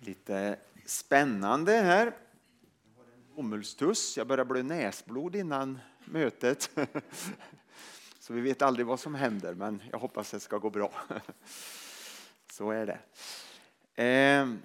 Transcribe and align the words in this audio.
Lite 0.00 0.56
spännande 0.84 1.72
här. 1.72 2.12
Bomullstuss. 3.34 4.16
Jag 4.16 4.26
börjar 4.26 4.44
blöda 4.44 4.68
näsblod 4.68 5.36
innan 5.36 5.78
mötet. 6.04 6.70
Så 8.18 8.32
vi 8.32 8.40
vet 8.40 8.62
aldrig 8.62 8.86
vad 8.86 9.00
som 9.00 9.14
händer, 9.14 9.54
men 9.54 9.82
jag 9.92 9.98
hoppas 9.98 10.30
det 10.30 10.40
ska 10.40 10.58
gå 10.58 10.70
bra. 10.70 10.92
Så 12.52 12.70
är 12.70 12.86
det. 12.86 12.98
Ehm, 13.94 14.58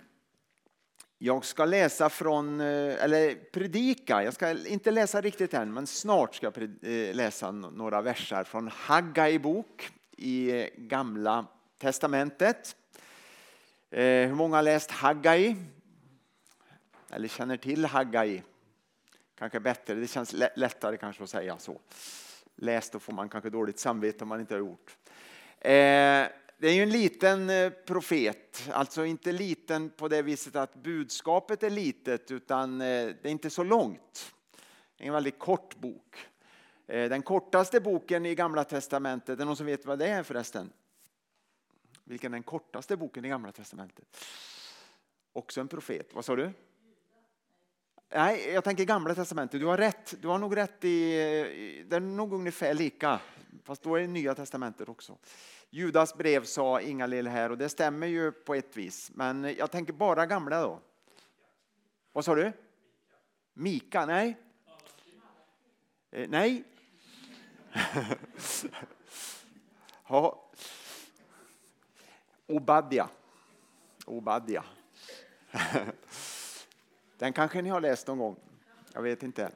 jag 1.17 1.45
ska 1.45 1.65
läsa 1.65 2.09
från, 2.09 2.61
eh, 2.61 3.03
eller 3.03 3.35
predika, 3.35 4.23
jag 4.23 4.33
ska 4.33 4.67
inte 4.67 4.91
läsa 4.91 5.21
riktigt 5.21 5.53
än, 5.53 5.73
men 5.73 5.87
snart 5.87 6.35
ska 6.35 6.45
jag 6.45 6.63
eh, 6.81 7.15
läsa 7.15 7.51
några 7.51 8.01
versar 8.01 8.43
från 8.43 8.67
Haggai 8.67 9.39
bok 9.39 9.89
i 10.17 10.61
eh, 10.61 10.67
Gamla 10.77 11.45
Testamentet. 11.81 12.75
Eh, 13.89 14.27
hur 14.27 14.35
många 14.35 14.55
har 14.55 14.63
läst 14.63 14.91
Haggai? 14.91 15.55
Eller 17.09 17.27
känner 17.27 17.57
till 17.57 17.85
Haggai? 17.85 18.43
Kanske 19.37 19.59
bättre, 19.59 19.93
det 19.93 20.07
känns 20.07 20.35
lättare 20.55 20.97
kanske 20.97 21.23
att 21.23 21.29
säga 21.29 21.57
så. 21.57 21.79
Läst 22.55 22.93
då 22.93 22.99
får 22.99 23.13
man 23.13 23.29
kanske 23.29 23.49
dåligt 23.49 23.79
samvete 23.79 24.23
om 24.23 24.27
man 24.27 24.39
inte 24.39 24.53
har 24.53 24.59
gjort. 24.59 24.97
Eh, 25.59 25.69
det 26.57 26.67
är 26.67 26.73
ju 26.73 26.83
en 26.83 26.89
liten 26.89 27.49
eh, 27.49 27.69
profet, 27.69 28.69
alltså 28.71 29.05
inte 29.05 29.31
liten 29.31 29.89
på 29.89 30.07
det 30.07 30.21
viset 30.21 30.55
att 30.55 30.75
budskapet 30.75 31.63
är 31.63 31.69
litet 31.69 32.31
utan 32.31 32.79
det 32.79 33.25
är 33.25 33.27
inte 33.27 33.49
så 33.49 33.63
långt. 33.63 34.33
Det 34.97 35.03
är 35.03 35.07
en 35.07 35.13
väldigt 35.13 35.39
kort 35.39 35.75
bok. 35.75 36.15
Den 36.85 37.21
kortaste 37.21 37.79
boken 37.79 38.25
i 38.25 38.35
Gamla 38.35 38.63
Testamentet, 38.63 39.29
är 39.29 39.35
det 39.35 39.45
någon 39.45 39.57
som 39.57 39.65
vet 39.65 39.85
vad 39.85 39.99
det 39.99 40.07
är 40.07 40.23
förresten? 40.23 40.71
Vilken 42.03 42.33
är 42.33 42.35
den 42.35 42.43
kortaste 42.43 42.97
boken 42.97 43.25
i 43.25 43.29
Gamla 43.29 43.51
Testamentet? 43.51 44.25
Också 45.33 45.61
en 45.61 45.67
profet, 45.67 46.13
vad 46.13 46.25
sa 46.25 46.35
du? 46.35 46.51
Nej, 48.13 48.49
jag 48.53 48.63
tänker 48.63 48.85
Gamla 48.85 49.15
Testamentet. 49.15 49.59
Du 49.59 49.65
har 49.65 49.77
rätt. 49.77 50.21
Du 50.21 50.27
har 50.27 50.37
nog 50.37 50.57
rätt 50.57 50.83
i, 50.83 51.15
det 51.89 51.95
är 51.95 51.99
nog 51.99 52.33
ungefär 52.33 52.73
lika, 52.73 53.19
fast 53.63 53.83
då 53.83 53.95
är 53.95 54.01
det 54.01 54.07
Nya 54.07 54.35
Testamentet 54.35 54.89
också. 54.89 55.17
Judas 55.69 56.17
brev 56.17 56.43
sa 56.43 56.81
Inga-Lill 56.81 57.27
här 57.27 57.49
och 57.49 57.57
det 57.57 57.69
stämmer 57.69 58.07
ju 58.07 58.31
på 58.31 58.55
ett 58.55 58.77
vis. 58.77 59.11
Men 59.13 59.55
jag 59.57 59.71
tänker 59.71 59.93
bara 59.93 60.25
gamla 60.25 60.61
då. 60.61 60.81
Vad 62.11 62.25
sa 62.25 62.35
du? 62.35 62.51
Mika? 63.53 64.05
Nej. 64.05 64.37
Eh, 66.11 66.29
nej. 66.29 66.63
ja. 70.07 70.50
Obadja. 72.51 73.09
Obadja. 74.05 74.63
Den 77.17 77.33
kanske 77.33 77.61
ni 77.61 77.69
har 77.69 77.81
läst 77.81 78.07
någon 78.07 78.17
gång. 78.17 78.35
Jag 78.93 79.01
vet 79.01 79.23
inte. 79.23 79.51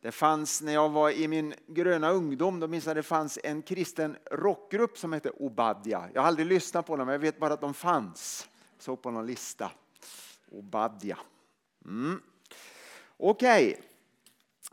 Det 0.00 0.12
fanns 0.12 0.62
när 0.62 0.72
jag 0.72 0.88
var 0.88 1.10
i 1.10 1.28
min 1.28 1.54
gröna 1.66 2.10
ungdom, 2.10 2.60
då 2.60 2.68
minns 2.68 2.86
jag 2.86 2.96
det 2.96 3.02
fanns 3.02 3.38
en 3.44 3.62
kristen 3.62 4.16
rockgrupp 4.30 4.98
som 4.98 5.12
hette 5.12 5.30
Obadja. 5.30 6.08
Jag 6.14 6.20
har 6.20 6.28
aldrig 6.28 6.46
lyssnat 6.46 6.86
på 6.86 6.96
dem, 6.96 7.06
men 7.06 7.12
jag 7.12 7.20
vet 7.20 7.38
bara 7.38 7.54
att 7.54 7.60
de 7.60 7.74
fanns. 7.74 8.48
Jag 8.76 8.82
såg 8.82 9.02
på 9.02 9.10
någon 9.10 9.26
lista. 9.26 9.70
Obadja. 10.50 11.18
Mm. 11.84 12.22
Okej, 13.16 13.68
okay. 13.68 13.82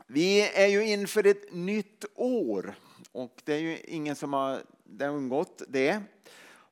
vi 0.06 0.48
är 0.48 0.66
ju 0.66 0.86
inför 0.86 1.26
ett 1.26 1.52
nytt 1.52 2.04
år 2.14 2.74
och 3.12 3.42
det 3.44 3.54
är 3.54 3.58
ju 3.58 3.78
ingen 3.78 4.16
som 4.16 4.32
har 4.32 4.62
undgått 5.00 5.62
det. 5.68 6.02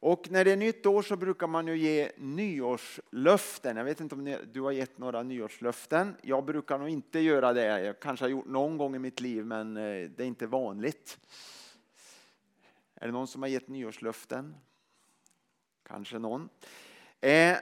Och 0.05 0.31
när 0.31 0.45
det 0.45 0.53
är 0.53 0.57
nytt 0.57 0.87
år 0.87 1.03
så 1.03 1.17
brukar 1.17 1.47
man 1.47 1.67
ju 1.67 1.77
ge 1.77 2.11
nyårslöften. 2.17 3.77
Jag 3.77 3.85
vet 3.85 4.01
inte 4.01 4.15
om 4.15 4.37
du 4.53 4.61
har 4.61 4.73
gett 4.73 4.99
några 4.99 5.23
nyårslöften. 5.23 6.17
Jag 6.23 6.45
brukar 6.45 6.79
nog 6.79 6.89
inte 6.89 7.21
göra 7.21 7.53
det. 7.53 7.81
Jag 7.81 8.01
kanske 8.01 8.25
har 8.25 8.31
gjort 8.31 8.47
någon 8.47 8.79
gång 8.79 8.97
i 8.97 8.99
mitt 8.99 9.21
liv 9.21 9.47
men 9.47 9.77
eh, 9.77 9.83
det 9.83 10.23
är 10.23 10.27
inte 10.27 10.47
vanligt. 10.47 11.19
Är 12.95 13.07
det 13.07 13.13
någon 13.13 13.27
som 13.27 13.43
har 13.43 13.49
gett 13.49 13.69
nyårslöften? 13.69 14.55
Kanske 15.89 16.19
någon. 16.19 16.49
Eh, 17.21 17.57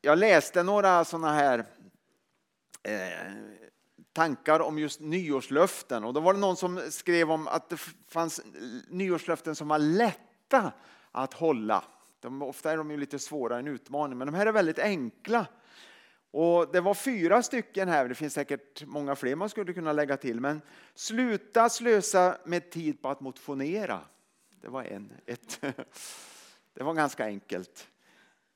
jag 0.00 0.18
läste 0.18 0.62
några 0.62 1.04
sådana 1.04 1.32
här 1.32 1.64
eh, 2.82 3.32
tankar 4.12 4.60
om 4.60 4.78
just 4.78 5.00
nyårslöften 5.00 6.04
och 6.04 6.14
då 6.14 6.20
var 6.20 6.34
det 6.34 6.40
någon 6.40 6.56
som 6.56 6.80
skrev 6.90 7.30
om 7.30 7.48
att 7.48 7.68
det 7.68 7.76
fanns 8.08 8.40
nyårslöften 8.88 9.54
som 9.54 9.68
var 9.68 9.78
lätta 9.78 10.72
att 11.16 11.34
hålla. 11.34 11.84
De, 12.20 12.42
ofta 12.42 12.72
är 12.72 12.76
de 12.76 12.90
ju 12.90 12.96
lite 12.96 13.18
svårare 13.18 13.58
än 13.58 13.68
utmaning, 13.68 14.18
men 14.18 14.26
de 14.26 14.34
här 14.34 14.46
är 14.46 14.52
väldigt 14.52 14.78
enkla. 14.78 15.46
Och 16.30 16.72
Det 16.72 16.80
var 16.80 16.94
fyra 16.94 17.42
stycken 17.42 17.88
här, 17.88 18.08
det 18.08 18.14
finns 18.14 18.34
säkert 18.34 18.86
många 18.86 19.16
fler 19.16 19.36
man 19.36 19.48
skulle 19.48 19.72
kunna 19.72 19.92
lägga 19.92 20.16
till. 20.16 20.40
Men 20.40 20.62
sluta 20.94 21.68
slösa 21.68 22.38
med 22.44 22.70
tid 22.70 23.02
på 23.02 23.08
att 23.08 23.20
motionera. 23.20 24.00
Det 24.60 24.68
var 24.68 24.84
en. 24.84 25.12
Ett. 25.26 25.60
Det 26.74 26.84
var 26.84 26.94
ganska 26.94 27.24
enkelt. 27.24 27.88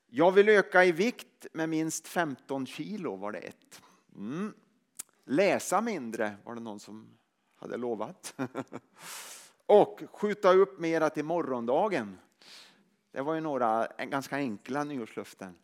Jag 0.07 0.31
vill 0.31 0.49
öka 0.49 0.85
i 0.85 0.91
vikt 0.91 1.47
med 1.53 1.69
minst 1.69 2.07
15 2.07 2.65
kilo 2.65 3.15
var 3.15 3.31
det 3.31 3.39
ett. 3.39 3.81
Mm. 4.15 4.53
Läsa 5.25 5.81
mindre 5.81 6.35
var 6.43 6.55
det 6.55 6.61
någon 6.61 6.79
som 6.79 7.07
hade 7.55 7.77
lovat. 7.77 8.35
Och 9.65 10.01
skjuta 10.11 10.53
upp 10.53 10.79
mera 10.79 11.09
till 11.09 11.25
morgondagen 11.25 12.17
det 13.11 13.21
var 13.21 13.33
ju 13.33 13.41
några 13.41 13.87
ganska 13.97 14.35
enkla 14.35 14.83
nyårslöften. 14.83 15.55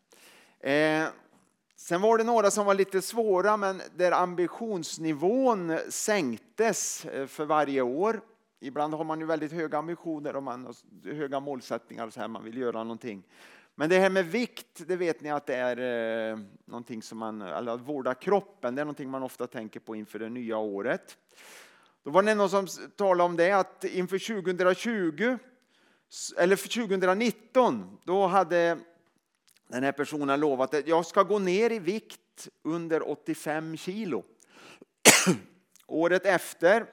Eh, 0.59 1.07
sen 1.75 2.01
var 2.01 2.17
det 2.17 2.23
några 2.23 2.51
som 2.51 2.65
var 2.65 2.73
lite 2.73 3.01
svåra 3.01 3.57
men 3.57 3.81
där 3.95 4.11
ambitionsnivån 4.11 5.79
sänktes 5.89 7.05
eh, 7.05 7.27
för 7.27 7.45
varje 7.45 7.81
år. 7.81 8.21
Ibland 8.59 8.93
har 8.93 9.03
man 9.03 9.19
ju 9.19 9.25
väldigt 9.25 9.51
höga 9.51 9.77
ambitioner 9.77 10.35
och 10.35 10.43
man 10.43 10.65
har 10.65 11.13
höga 11.13 11.39
målsättningar 11.39 12.07
och 12.07 12.13
så 12.13 12.19
här, 12.19 12.27
man 12.27 12.43
vill 12.43 12.57
göra 12.57 12.83
någonting. 12.83 13.23
Men 13.75 13.89
det 13.89 13.99
här 13.99 14.09
med 14.09 14.25
vikt, 14.25 14.87
det 14.87 14.95
vet 14.95 15.21
ni 15.21 15.31
att 15.31 15.45
det 15.45 15.55
är 15.55 16.31
eh, 16.31 16.39
någonting 16.65 17.01
som 17.01 17.17
man, 17.17 17.41
eller 17.41 17.71
att 17.71 17.81
vårda 17.81 18.13
kroppen, 18.13 18.75
det 18.75 18.81
är 18.81 18.85
någonting 18.85 19.09
man 19.09 19.23
ofta 19.23 19.47
tänker 19.47 19.79
på 19.79 19.95
inför 19.95 20.19
det 20.19 20.29
nya 20.29 20.57
året. 20.57 21.17
Då 22.03 22.11
var 22.11 22.23
det 22.23 22.35
någon 22.35 22.49
som 22.49 22.67
talade 22.95 23.23
om 23.23 23.37
det 23.37 23.51
att 23.51 23.83
inför 23.83 24.41
2020 24.41 25.37
eller 26.37 26.55
för 26.55 26.69
2019, 26.69 27.97
då 28.03 28.27
hade 28.27 28.77
den 29.67 29.83
här 29.83 29.91
personen 29.91 30.39
lovat 30.39 30.73
att 30.73 30.87
jag 30.87 31.05
ska 31.05 31.23
gå 31.23 31.39
ner 31.39 31.71
i 31.71 31.79
vikt 31.79 32.47
under 32.63 33.09
85 33.09 33.77
kilo. 33.77 34.23
Året 35.87 36.25
efter, 36.25 36.85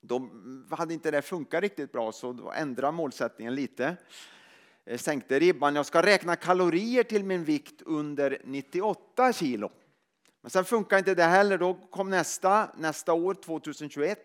då 0.00 0.30
hade 0.70 0.94
inte 0.94 1.10
det 1.10 1.22
funkat 1.22 1.62
riktigt 1.62 1.92
bra 1.92 2.12
så 2.12 2.32
då 2.32 2.52
ändrade 2.52 2.92
målsättningen 2.92 3.54
lite. 3.54 3.96
Jag 4.84 5.00
sänkte 5.00 5.38
ribban. 5.38 5.76
Jag 5.76 5.86
ska 5.86 6.02
räkna 6.02 6.36
kalorier 6.36 7.02
till 7.02 7.24
min 7.24 7.44
vikt 7.44 7.82
under 7.82 8.38
98 8.44 9.32
kilo. 9.32 9.70
Men 10.40 10.50
sen 10.50 10.64
funkar 10.64 10.98
inte 10.98 11.14
det 11.14 11.24
heller. 11.24 11.58
Då 11.58 11.74
kom 11.74 12.10
nästa, 12.10 12.70
nästa 12.76 13.12
år, 13.12 13.34
2021. 13.34 14.18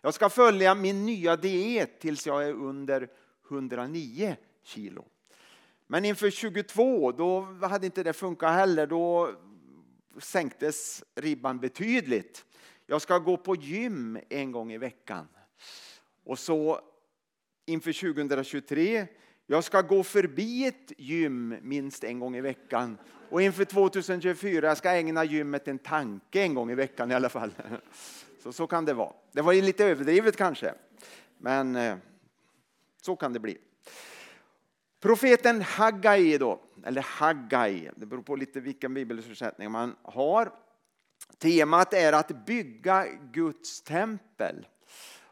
Jag 0.00 0.14
ska 0.14 0.28
följa 0.28 0.74
min 0.74 1.06
nya 1.06 1.36
diet 1.36 2.00
tills 2.00 2.26
jag 2.26 2.44
är 2.44 2.52
under 2.52 3.08
109 3.50 4.36
kilo. 4.62 5.04
Men 5.86 6.04
inför 6.04 6.30
22 6.30 7.12
då 7.12 7.40
hade 7.40 7.86
inte 7.86 8.02
det 8.02 8.12
funkat 8.12 8.52
heller. 8.52 8.86
Då 8.86 9.34
sänktes 10.18 11.04
ribban 11.14 11.58
betydligt. 11.58 12.44
Jag 12.86 13.02
ska 13.02 13.18
gå 13.18 13.36
på 13.36 13.56
gym 13.56 14.18
en 14.28 14.52
gång 14.52 14.72
i 14.72 14.78
veckan. 14.78 15.28
Och 16.24 16.38
så 16.38 16.80
inför 17.66 17.92
2023 18.14 19.06
jag 19.46 19.64
ska 19.64 19.82
gå 19.82 20.02
förbi 20.02 20.66
ett 20.66 20.92
gym 20.98 21.56
minst 21.62 22.04
en 22.04 22.18
gång 22.18 22.36
i 22.36 22.40
veckan. 22.40 22.98
Och 23.30 23.42
inför 23.42 23.64
2024 23.64 24.66
jag 24.66 24.76
ska 24.76 24.90
ägna 24.90 25.24
gymmet 25.24 25.68
en 25.68 25.78
tanke 25.78 26.42
en 26.42 26.54
gång 26.54 26.70
i 26.70 26.74
veckan 26.74 27.10
i 27.10 27.14
alla 27.14 27.28
fall. 27.28 27.54
Så, 28.42 28.52
så 28.52 28.66
kan 28.66 28.84
det 28.84 28.94
vara. 28.94 29.12
Det 29.32 29.42
var 29.42 29.54
lite 29.54 29.84
överdrivet 29.84 30.36
kanske. 30.36 30.74
Men 31.38 31.76
eh, 31.76 31.96
så 33.04 33.16
kan 33.16 33.32
det 33.32 33.40
bli. 33.40 33.58
Profeten 35.00 35.62
Haggai 35.62 36.38
då, 36.38 36.60
eller 36.84 37.02
Haggai, 37.02 37.90
det 37.96 38.06
beror 38.06 38.22
på 38.22 38.36
lite 38.36 38.60
vilken 38.60 38.94
bibelöversättning 38.94 39.70
man 39.70 39.96
har. 40.02 40.52
Temat 41.38 41.94
är 41.94 42.12
att 42.12 42.46
bygga 42.46 43.06
Guds 43.32 43.82
tempel. 43.82 44.66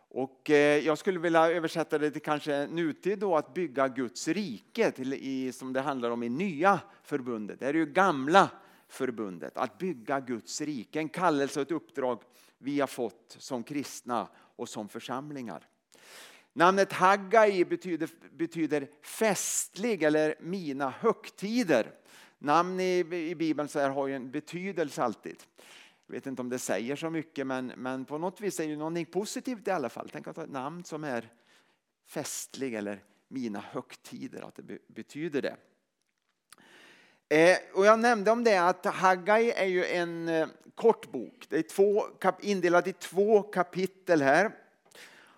Och 0.09 0.51
eh, 0.51 0.79
jag 0.79 0.99
skulle 0.99 1.19
vilja 1.19 1.51
översätta 1.51 1.99
det 1.99 2.11
till 2.11 2.23
kanske 2.23 2.67
nutid 2.67 3.19
då, 3.19 3.37
att 3.37 3.55
bygga 3.55 3.89
Guds 3.89 4.29
rike, 4.29 4.91
till, 4.91 5.15
i, 5.15 5.53
som 5.53 5.73
det 5.73 5.81
handlar 5.81 6.11
om 6.11 6.23
i 6.23 6.29
nya 6.29 6.81
förbundet. 7.03 7.61
Det 7.61 7.67
är 7.67 7.75
ju 7.75 7.87
gamla 7.87 8.51
förbundet, 8.89 9.57
att 9.57 9.79
bygga 9.79 10.21
Guds 10.21 10.61
rike. 10.61 10.99
En 10.99 11.09
kallelse 11.09 11.61
och 11.61 11.67
ett 11.67 11.73
uppdrag 11.73 12.23
vi 12.59 12.81
har 12.81 12.87
fått 12.87 13.37
som 13.39 13.63
kristna 13.63 14.29
och 14.57 14.69
som 14.69 14.89
församlingar. 14.89 15.69
Namnet 16.53 16.93
Haggai 16.93 17.65
betyder, 17.65 18.09
betyder 18.31 18.89
festlig 19.03 20.03
eller 20.03 20.35
mina 20.41 20.91
högtider. 20.91 21.93
Namn 22.39 22.81
i, 22.81 22.99
i 23.31 23.35
Bibeln 23.35 23.69
så 23.69 23.81
här 23.81 23.91
har 23.91 24.07
ju 24.07 24.17
en 24.17 24.31
betydelse 24.31 25.03
alltid. 25.03 25.37
Jag 26.07 26.15
vet 26.15 26.27
inte 26.27 26.43
om 26.43 26.49
det 26.49 26.59
säger 26.59 26.97
så 26.97 27.11
mycket 27.11 27.47
men, 27.47 27.67
men 27.77 28.05
på 28.05 28.19
något 28.19 28.41
vis 28.41 28.61
är 28.61 28.69
det 28.69 28.77
någonting 28.77 29.07
positivt 29.07 29.69
i 29.69 29.71
alla 29.71 29.89
fall. 29.89 30.11
Tänk 30.13 30.27
att 30.27 30.37
ha 30.37 30.45
ett 30.45 30.51
namn 30.51 30.85
som 30.85 31.05
är 31.05 31.33
festlig 32.07 32.75
eller 32.75 33.03
mina 33.29 33.61
högtider, 33.61 34.43
att 34.43 34.55
det 34.55 34.89
betyder 34.89 35.43
det. 35.43 35.57
Eh, 37.29 37.59
och 37.75 37.87
jag 37.87 37.99
nämnde 38.01 38.31
om 38.31 38.45
det 38.45 38.57
att 38.57 38.87
Haggai 38.87 39.51
är 39.51 39.67
ju 39.67 39.85
en 39.85 40.29
eh, 40.29 40.49
kort 40.75 41.13
bok. 41.13 41.47
Det 41.49 41.59
är 41.59 41.63
två, 41.63 42.05
indelat 42.41 42.87
i 42.87 42.93
två 42.93 43.43
kapitel 43.43 44.23
här. 44.23 44.62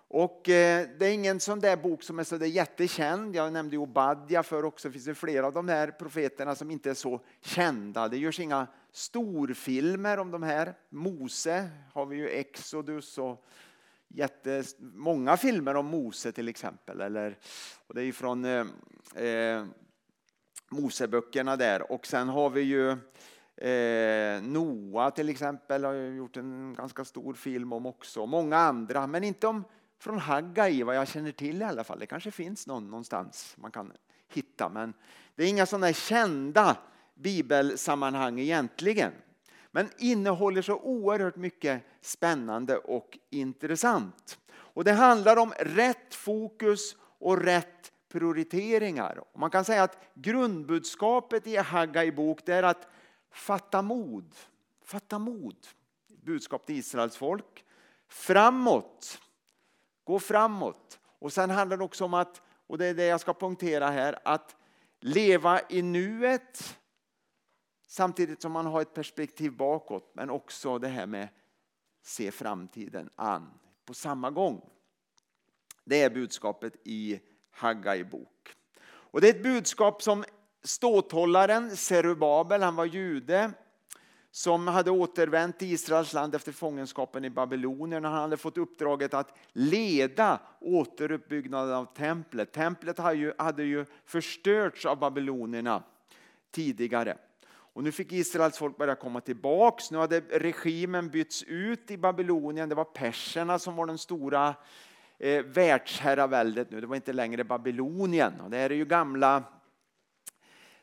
Och 0.07 0.49
eh, 0.49 0.87
det 0.99 1.05
är 1.05 1.13
ingen 1.13 1.39
sån 1.39 1.59
där 1.59 1.77
bok 1.77 2.03
som 2.03 2.19
är 2.19 2.23
så 2.23 2.37
där 2.37 2.45
jättekänd. 2.45 3.35
Jag 3.35 3.53
nämnde 3.53 3.77
Obadja 3.77 4.43
för 4.43 4.65
också. 4.65 4.89
Det 4.89 4.99
finns 4.99 5.19
flera 5.19 5.47
av 5.47 5.53
de 5.53 5.69
här 5.69 5.91
profeterna 5.91 6.55
som 6.55 6.71
inte 6.71 6.89
är 6.89 6.93
så 6.93 7.21
kända. 7.41 8.07
Det 8.07 8.17
görs 8.17 8.39
inga 8.39 8.67
storfilmer 8.91 10.17
om 10.17 10.31
de 10.31 10.43
här. 10.43 10.73
Mose 10.89 11.69
har 11.93 12.05
vi 12.05 12.17
ju 12.17 12.29
Exodus 12.29 13.17
och 13.17 13.45
jättemånga 14.07 15.37
filmer 15.37 15.75
om 15.75 15.85
Mose 15.85 16.31
till 16.31 16.47
exempel. 16.47 17.01
Eller, 17.01 17.37
och 17.87 17.95
det 17.95 18.01
är 18.01 18.05
ju 18.05 18.13
från 18.13 18.45
eh, 18.45 18.65
eh, 19.25 19.65
Moseböckerna 20.69 21.55
där. 21.55 21.91
Och 21.91 22.07
sen 22.07 22.29
har 22.29 22.49
vi 22.49 22.61
ju 22.61 22.89
eh, 23.69 24.41
Noa 24.41 25.11
till 25.11 25.29
exempel 25.29 25.85
har 25.85 25.93
gjort 25.93 26.37
en 26.37 26.73
ganska 26.73 27.05
stor 27.05 27.33
film 27.33 27.73
om 27.73 27.85
också. 27.85 28.25
Många 28.25 28.57
andra, 28.57 29.07
men 29.07 29.23
inte 29.23 29.47
om 29.47 29.63
från 29.99 30.19
Haggai 30.19 30.83
vad 30.83 30.95
jag 30.95 31.07
känner 31.07 31.31
till 31.31 31.61
i 31.61 31.63
alla 31.63 31.83
fall. 31.83 31.99
Det 31.99 32.05
kanske 32.05 32.31
finns 32.31 32.67
någon 32.67 32.89
någonstans 32.89 33.55
man 33.57 33.71
kan 33.71 33.93
hitta, 34.27 34.69
men 34.69 34.93
det 35.35 35.43
är 35.43 35.47
inga 35.47 35.65
sådana 35.65 35.93
kända 35.93 36.77
bibelsammanhang 37.13 38.39
egentligen. 38.39 39.11
Men 39.71 39.89
innehåller 39.97 40.61
så 40.61 40.75
oerhört 40.75 41.35
mycket 41.35 41.81
spännande 42.01 42.77
och 42.77 43.17
intressant. 43.29 44.39
Och 44.51 44.83
Det 44.83 44.91
handlar 44.91 45.37
om 45.37 45.53
rätt 45.59 46.15
fokus 46.15 46.95
och 47.01 47.41
rätt 47.41 47.91
prioriteringar. 48.09 49.23
Och 49.33 49.39
man 49.39 49.49
kan 49.49 49.65
säga 49.65 49.83
att 49.83 49.97
grundbudskapet 50.13 51.47
i 51.47 51.57
Haggai 51.57 52.11
bok 52.11 52.49
är 52.49 52.63
att 52.63 52.87
fatta 53.31 53.81
mod. 53.81 54.35
Fatta 54.85 55.19
mod. 55.19 55.67
Budskap 56.07 56.65
till 56.65 56.75
Israels 56.75 57.17
folk. 57.17 57.65
Framåt. 58.07 59.21
Gå 60.05 60.19
framåt. 60.19 60.99
Och 61.19 61.33
sen 61.33 61.49
handlar 61.49 61.77
det 61.77 61.83
också 61.83 62.05
om 62.05 62.13
att, 62.13 62.41
och 62.67 62.77
det 62.77 62.85
är 62.85 62.93
det 62.93 63.05
jag 63.05 63.21
ska 63.21 63.33
punktera 63.33 63.89
här, 63.89 64.19
att 64.23 64.55
leva 64.99 65.61
i 65.69 65.81
nuet 65.81 66.77
samtidigt 67.87 68.41
som 68.41 68.51
man 68.51 68.65
har 68.65 68.81
ett 68.81 68.93
perspektiv 68.93 69.51
bakåt. 69.51 70.11
Men 70.13 70.29
också 70.29 70.79
det 70.79 70.87
här 70.87 71.05
med 71.05 71.27
se 72.01 72.31
framtiden 72.31 73.09
an 73.15 73.53
på 73.85 73.93
samma 73.93 74.31
gång. 74.31 74.69
Det 75.83 76.01
är 76.01 76.09
budskapet 76.09 76.75
i 76.83 77.19
Haggai 77.51 78.03
bok. 78.03 78.55
Och 78.85 79.21
det 79.21 79.29
är 79.29 79.33
ett 79.33 79.43
budskap 79.43 80.01
som 80.01 80.25
ståthållaren 80.63 81.77
Serubabel, 81.77 82.61
han 82.61 82.75
var 82.75 82.85
jude, 82.85 83.51
som 84.35 84.67
hade 84.67 84.91
återvänt 84.91 85.59
till 85.59 85.73
Israels 85.73 86.13
land 86.13 86.35
efter 86.35 86.51
fångenskapen 86.51 87.25
i 87.25 87.29
Babylonien. 87.29 88.03
Han 88.03 88.13
hade 88.13 88.37
fått 88.37 88.57
uppdraget 88.57 89.13
att 89.13 89.37
leda 89.53 90.39
återuppbyggnaden 90.59 91.75
av 91.75 91.85
templet. 91.85 92.51
Templet 92.51 92.97
hade 92.97 93.17
ju, 93.17 93.33
hade 93.37 93.63
ju 93.63 93.85
förstörts 94.05 94.85
av 94.85 94.99
babylonierna 94.99 95.83
tidigare. 96.51 97.17
Och 97.47 97.83
nu 97.83 97.91
fick 97.91 98.11
Israels 98.11 98.57
folk 98.57 98.77
börja 98.77 98.95
komma 98.95 99.21
tillbaks. 99.21 99.91
Nu 99.91 99.97
hade 99.97 100.19
regimen 100.19 101.09
bytts 101.09 101.43
ut 101.43 101.91
i 101.91 101.97
Babylonien. 101.97 102.69
Det 102.69 102.75
var 102.75 102.83
perserna 102.83 103.59
som 103.59 103.75
var 103.75 103.85
den 103.85 103.97
stora 103.97 104.55
eh, 105.19 105.45
världsherraväldet 105.45 106.71
nu. 106.71 106.81
Det 106.81 106.87
var 106.87 106.95
inte 106.95 107.13
längre 107.13 107.43
Babylonien. 107.43 108.41
Och 108.41 108.49
det 108.49 108.57
här 108.57 108.69
är 108.69 108.75
ju 108.75 108.85
gamla 108.85 109.43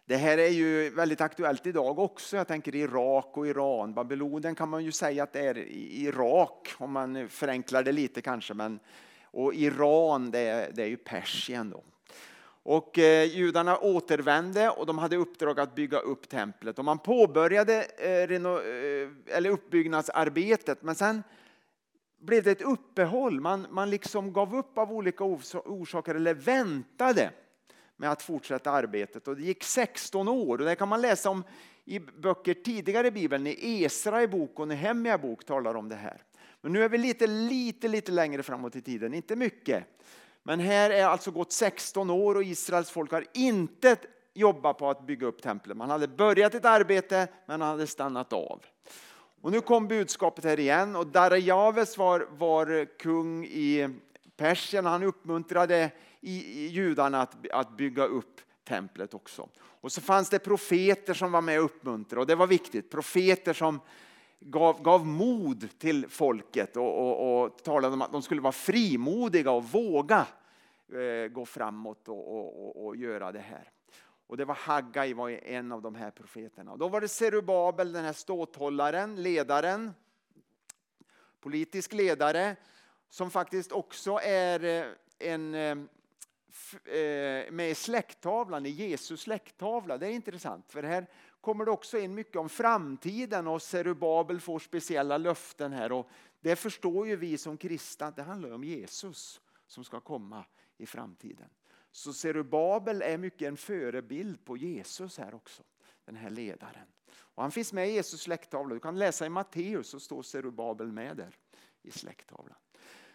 det 0.05 0.17
här 0.17 0.39
är 0.39 0.49
ju 0.49 0.91
väldigt 0.91 1.21
aktuellt 1.21 1.67
idag 1.67 1.99
också. 1.99 2.37
Jag 2.37 2.49
tänker 2.49 2.75
Irak 2.75 3.37
och 3.37 3.47
Iran. 3.47 3.95
Babylonien 3.95 4.55
kan 4.55 4.69
man 4.69 4.85
ju 4.85 4.93
säga 4.93 5.23
att 5.23 5.33
det 5.33 5.41
är 5.41 5.59
Irak 5.79 6.75
om 6.79 6.93
man 6.93 7.29
förenklar 7.29 7.83
det 7.83 7.93
lite 7.93 8.21
kanske. 8.21 8.55
Men, 8.55 8.81
och 9.25 9.55
Iran 9.55 10.31
det 10.31 10.39
är, 10.39 10.73
det 10.73 10.83
är 10.83 10.87
ju 10.87 10.97
Persien. 10.97 11.71
Då. 11.71 11.85
Och 12.65 12.99
eh, 12.99 13.25
judarna 13.25 13.79
återvände 13.79 14.71
och 14.71 14.87
de 14.87 14.99
hade 14.99 15.17
uppdrag 15.17 15.61
att 15.61 15.75
bygga 15.75 15.99
upp 15.99 16.29
templet. 16.29 16.79
Och 16.79 16.85
man 16.85 16.99
påbörjade 16.99 17.83
eh, 17.83 18.29
reno, 18.29 18.59
eh, 18.59 19.09
eller 19.27 19.51
uppbyggnadsarbetet 19.51 20.83
men 20.83 20.95
sen 20.95 21.23
blev 22.21 22.43
det 22.45 22.51
ett 22.51 22.63
uppehåll. 22.63 23.41
Man, 23.41 23.67
man 23.71 23.91
liksom 23.91 24.33
gav 24.33 24.57
upp 24.57 24.79
av 24.79 24.93
olika 24.93 25.25
orsaker 25.25 26.15
eller 26.15 26.35
väntade 26.35 27.31
med 28.03 28.11
att 28.11 28.23
fortsätta 28.23 28.71
arbetet. 28.71 29.29
Och 29.29 29.37
det 29.37 29.43
gick 29.43 29.65
16 29.65 30.29
år 30.29 30.59
och 30.59 30.65
det 30.65 30.75
kan 30.75 30.89
man 30.89 31.01
läsa 31.01 31.31
om 31.31 31.45
i 31.85 31.99
böcker 31.99 32.55
tidigare 32.55 33.07
i 33.07 33.11
Bibeln. 33.11 33.47
I 33.47 33.85
Esra 33.85 34.23
i 34.23 34.29
bok 34.29 34.61
och 34.61 34.69
Nehemja 34.69 35.19
bok 35.19 35.45
talar 35.45 35.75
om 35.75 35.89
det 35.89 35.97
här. 35.97 36.23
Men 36.61 36.73
nu 36.73 36.85
är 36.85 36.89
vi 36.89 36.99
lite, 36.99 37.27
lite, 37.27 37.89
lite 37.89 38.13
längre 38.13 38.43
framåt 38.43 38.77
i 38.77 38.81
tiden, 38.81 39.15
inte 39.15 39.37
mycket. 39.37 39.85
Men 40.43 40.61
här 40.61 40.91
är 40.91 41.05
alltså 41.05 41.31
gått 41.31 41.53
16 41.53 42.11
år 42.11 42.35
och 42.35 42.43
Israels 42.43 42.91
folk 42.91 43.13
har 43.13 43.25
inte 43.35 43.97
jobbat 44.35 44.79
på 44.79 44.91
att 44.91 45.07
bygga 45.07 45.27
upp 45.27 45.43
templet. 45.43 45.77
Man 45.77 45.91
hade 45.91 46.09
börjat 46.09 46.55
ett 46.55 46.65
arbete 46.65 47.29
men 47.47 47.61
man 47.61 47.69
hade 47.69 47.87
stannat 47.87 48.33
av. 48.33 48.65
Och 49.43 49.53
nu 49.53 49.61
kom 49.61 49.89
budskapet 49.89 50.45
här 50.45 50.61
igen 50.61 50.97
och 50.97 51.07
Darajaves 51.07 51.99
var, 51.99 52.27
var 52.31 52.99
kung 52.99 53.45
i 53.45 53.89
Persien. 54.37 54.87
Han 54.87 55.03
uppmuntrade 55.03 55.91
i, 56.23 56.67
judarna 56.67 57.23
att, 57.23 57.51
att 57.51 57.77
bygga 57.77 58.05
upp 58.05 58.41
templet 58.65 59.15
också. 59.15 59.49
Och 59.59 59.93
så 59.93 60.01
fanns 60.01 60.31
det 60.31 60.39
profeter 60.39 61.15
som 61.15 61.33
var 61.33 61.41
med 61.41 61.59
och 61.59 61.65
uppmuntrade 61.65 62.21
och 62.21 62.27
det 62.27 62.35
var 62.35 62.47
viktigt. 62.47 62.91
Profeter 62.91 63.53
som 63.53 63.81
gav, 64.41 64.83
gav 64.83 65.07
mod 65.07 65.79
till 65.79 66.09
folket 66.09 66.77
och, 66.77 66.99
och, 66.99 67.45
och 67.45 67.63
talade 67.63 67.95
om 67.95 68.03
att 68.03 68.13
de 68.13 68.23
skulle 68.23 68.41
vara 68.41 68.53
frimodiga 68.53 69.51
och 69.51 69.65
våga 69.65 70.27
eh, 70.93 71.29
gå 71.29 71.47
framåt 71.47 72.09
och, 72.09 72.39
och, 72.39 72.87
och, 72.87 72.97
göra 72.97 73.33
det 73.33 73.41
här. 73.41 73.71
Och 74.27 74.37
det 74.37 74.45
var 74.45 74.55
Haggai 74.55 75.13
var 75.13 75.31
en 75.31 75.73
av 75.73 75.83
de 75.83 75.95
här 75.95 76.11
profeterna. 76.11 76.73
Och 76.73 76.79
då 76.79 76.89
var 76.89 77.01
det 77.01 77.09
Serubabel, 77.09 77.93
den 77.93 78.05
här 78.05 78.13
ståthållaren, 78.13 79.23
ledaren, 79.23 79.91
politisk 81.41 81.93
ledare, 81.93 82.57
som 83.11 83.31
faktiskt 83.31 83.73
också 83.73 84.19
är 84.23 84.65
eh, 84.65 84.87
en 85.19 85.55
Eh, 85.55 85.77
Eh, 86.85 87.53
med 87.53 87.77
släkttavlan, 87.77 88.67
i 88.67 88.71
Jesus 88.71 89.21
släkttavla. 89.21 89.99
Det 89.99 90.07
är 90.07 90.11
intressant 90.11 90.73
för 90.73 90.83
här 90.83 91.07
kommer 91.41 91.65
det 91.65 91.71
också 91.71 91.99
in 91.99 92.15
mycket 92.15 92.37
om 92.37 92.49
framtiden 92.49 93.47
och 93.47 93.63
Serubabel 93.63 94.41
får 94.41 94.59
speciella 94.59 95.19
löften 95.19 95.73
här. 95.73 95.93
Och 95.93 96.09
det 96.41 96.57
förstår 96.57 97.07
ju 97.07 97.17
vi 97.17 97.39
som 97.39 97.57
kristna 97.57 98.07
att 98.07 98.17
det 98.17 98.23
handlar 98.23 98.51
om 98.51 98.65
Jesus 98.65 99.41
som 99.67 99.85
ska 99.85 100.01
komma 100.01 100.45
i 100.79 100.87
framtiden. 100.87 101.49
Så 101.91 102.13
Serubabel 102.13 103.03
är 103.03 103.19
mycket 103.19 103.49
en 103.49 103.57
förebild 103.57 104.45
på 104.45 104.57
Jesus 104.57 105.19
här 105.19 105.35
också, 105.35 105.63
den 106.05 106.17
här 106.17 106.31
ledaren. 106.31 106.87
Och 107.15 107.43
han 107.43 107.53
finns 107.53 107.73
med 107.73 107.89
i 107.89 107.93
Jesus 107.93 108.21
släkttavla. 108.21 108.75
Du 108.75 108.81
kan 108.81 108.99
läsa 108.99 109.27
i 109.27 109.29
Matteus 109.29 109.89
så 109.89 110.01
står 110.01 110.23
Serubabel 110.23 110.93
med 110.93 111.17
där 111.17 111.37
i 111.83 111.91
släkttavlan. 111.91 112.59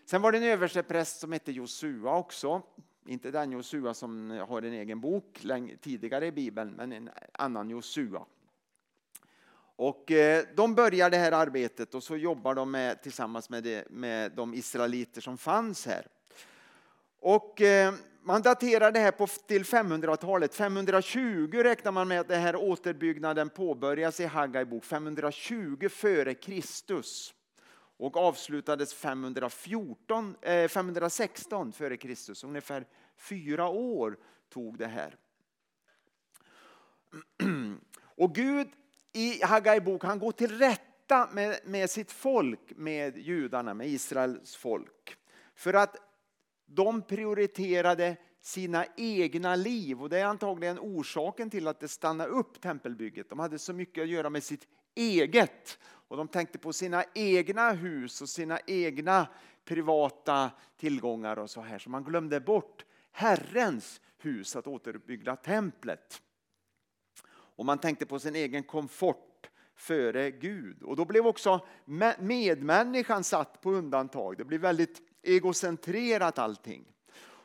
Sen 0.05 0.21
var 0.21 0.31
det 0.31 0.37
en 0.37 0.43
överstepräst 0.43 1.19
som 1.19 1.31
hette 1.31 1.51
Josua 1.51 2.17
också. 2.17 2.61
Inte 3.07 3.31
den 3.31 3.51
Josua 3.51 3.93
som 3.93 4.29
har 4.49 4.61
en 4.61 4.73
egen 4.73 4.99
bok 4.99 5.45
tidigare 5.81 6.25
i 6.25 6.31
Bibeln, 6.31 6.71
men 6.71 6.91
en 6.91 7.09
annan 7.31 7.69
Josua. 7.69 8.25
Och 9.75 10.11
eh, 10.11 10.45
de 10.55 10.75
börjar 10.75 11.09
det 11.09 11.17
här 11.17 11.31
arbetet 11.31 11.95
och 11.95 12.03
så 12.03 12.17
jobbar 12.17 12.55
de 12.55 12.71
med, 12.71 13.01
tillsammans 13.01 13.49
med, 13.49 13.63
det, 13.63 13.89
med 13.89 14.31
de 14.31 14.53
israeliter 14.53 15.21
som 15.21 15.37
fanns 15.37 15.85
här. 15.85 16.07
Och 17.19 17.61
eh, 17.61 17.93
man 18.23 18.41
daterar 18.41 18.91
det 18.91 18.99
här 18.99 19.11
på, 19.11 19.27
till 19.27 19.63
500-talet. 19.63 20.55
520 20.55 21.51
räknar 21.63 21.91
man 21.91 22.07
med 22.07 22.19
att 22.19 22.27
den 22.27 22.41
här 22.41 22.55
återbyggnaden 22.55 23.49
påbörjas 23.49 24.19
i 24.19 24.25
Haggai 24.25 24.65
bok. 24.65 24.85
520 24.85 25.89
före 25.89 26.33
Kristus 26.33 27.33
och 27.97 28.17
avslutades 28.17 28.93
514, 28.93 30.35
eh, 30.41 30.67
516 30.67 31.73
f.Kr. 31.79 32.45
Ungefär 32.45 32.85
fyra 33.17 33.67
år 33.67 34.17
tog 34.49 34.77
det 34.77 34.87
här. 34.87 35.15
Och 38.17 38.35
Gud 38.35 38.67
i 39.13 39.43
Haggai 39.43 39.79
bok, 39.79 40.03
han 40.03 40.19
går 40.19 40.31
till 40.31 40.57
rätta 40.57 41.29
med, 41.31 41.59
med 41.65 41.89
sitt 41.89 42.11
folk, 42.11 42.73
med 42.75 43.17
judarna, 43.17 43.73
med 43.73 43.87
Israels 43.87 44.55
folk. 44.55 45.17
För 45.55 45.73
att 45.73 45.95
de 46.65 47.01
prioriterade 47.01 48.17
sina 48.41 48.85
egna 48.97 49.55
liv 49.55 50.01
och 50.01 50.09
det 50.09 50.19
är 50.19 50.25
antagligen 50.25 50.79
orsaken 50.79 51.49
till 51.49 51.67
att 51.67 51.79
det 51.79 51.87
stannade 51.87 52.29
upp 52.29 52.61
tempelbygget. 52.61 53.29
De 53.29 53.39
hade 53.39 53.59
så 53.59 53.73
mycket 53.73 54.01
att 54.01 54.09
göra 54.09 54.29
med 54.29 54.43
sitt 54.43 54.67
eget 54.97 55.79
och 55.83 56.17
de 56.17 56.27
tänkte 56.27 56.57
på 56.57 56.73
sina 56.73 57.03
egna 57.13 57.71
hus 57.71 58.21
och 58.21 58.29
sina 58.29 58.59
egna 58.67 59.27
privata 59.65 60.51
tillgångar 60.77 61.39
och 61.39 61.49
så 61.49 61.61
här. 61.61 61.79
Så 61.79 61.89
man 61.89 62.03
glömde 62.03 62.39
bort 62.39 62.85
Herrens 63.11 64.01
hus, 64.17 64.55
att 64.55 64.67
återuppbygga 64.67 65.35
templet. 65.35 66.21
Och 67.29 67.65
man 67.65 67.77
tänkte 67.77 68.05
på 68.05 68.19
sin 68.19 68.35
egen 68.35 68.63
komfort 68.63 69.49
före 69.75 70.31
Gud. 70.31 70.83
Och 70.83 70.95
då 70.95 71.05
blev 71.05 71.27
också 71.27 71.65
medmänniskan 72.19 73.23
satt 73.23 73.61
på 73.61 73.71
undantag. 73.71 74.37
Det 74.37 74.45
blev 74.45 74.61
väldigt 74.61 75.01
egocentrerat 75.21 76.39
allting. 76.39 76.85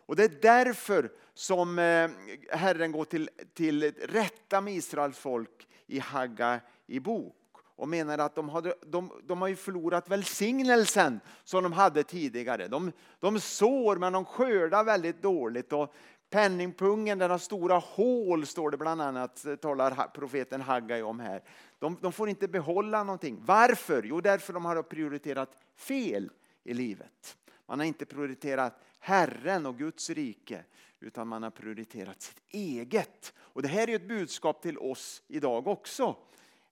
Och 0.07 0.17
det 0.17 0.25
är 0.25 0.39
därför 0.43 1.13
som 1.35 1.79
eh, 1.79 2.11
Herren 2.51 2.93
går 2.93 3.05
till, 3.05 3.31
till 3.55 3.93
rätta 3.93 4.61
med 4.61 4.75
Israels 4.75 5.19
folk 5.19 5.69
i 5.87 5.99
Hagga 5.99 6.61
i 6.87 7.01
bok 7.01 7.42
och 7.83 7.89
menar 7.89 8.19
att 8.19 8.35
de, 8.35 8.49
hade, 8.49 8.75
de, 8.87 9.13
de 9.25 9.41
har 9.41 9.49
ju 9.49 9.57
förlorat 9.57 10.09
välsignelsen 10.09 11.21
som 11.45 11.63
de 11.63 11.73
hade 11.73 12.05
tidigare. 12.05 12.69
De, 12.69 12.93
de 13.21 13.41
sår 13.41 13.97
men 13.97 14.13
de 14.13 14.25
skördar 14.25 14.85
väldigt 14.85 15.23
dåligt. 15.23 15.73
Och 15.73 15.95
penningpungen 16.31 17.19
den 17.19 17.31
har 17.31 17.39
stora 17.39 17.79
hål 17.79 18.47
står 18.47 18.71
det 18.71 18.77
bland 18.77 19.03
annat, 19.03 19.45
eh, 19.45 19.55
talar 19.55 20.09
profeten 20.15 20.61
Haggai 20.61 21.03
om 21.03 21.21
här. 21.21 21.43
De, 21.79 21.99
de 22.01 22.13
får 22.13 22.29
inte 22.29 22.49
behålla 22.49 23.05
någonting. 23.05 23.43
Varför? 23.45 24.03
Jo, 24.03 24.21
därför 24.21 24.53
de 24.53 24.65
har 24.65 24.83
prioriterat 24.83 25.51
fel 25.77 26.31
i 26.65 26.75
livet. 26.75 27.37
Man 27.67 27.79
har 27.79 27.87
inte 27.87 28.07
prioriterat 28.07 28.83
Herren 28.99 29.67
och 29.67 29.79
Guds 29.79 30.11
rike 30.11 30.65
utan 31.01 31.29
man 31.29 31.43
har 31.43 31.51
prioriterat 31.51 32.23
sitt 32.23 32.43
eget. 32.49 33.35
Och 33.39 33.63
Det 33.63 33.69
här 33.69 33.91
är 33.91 33.97
ett 33.97 34.09
budskap 34.09 34.63
till 34.63 34.79
oss 34.79 35.23
idag 35.29 35.67
också 35.67 36.17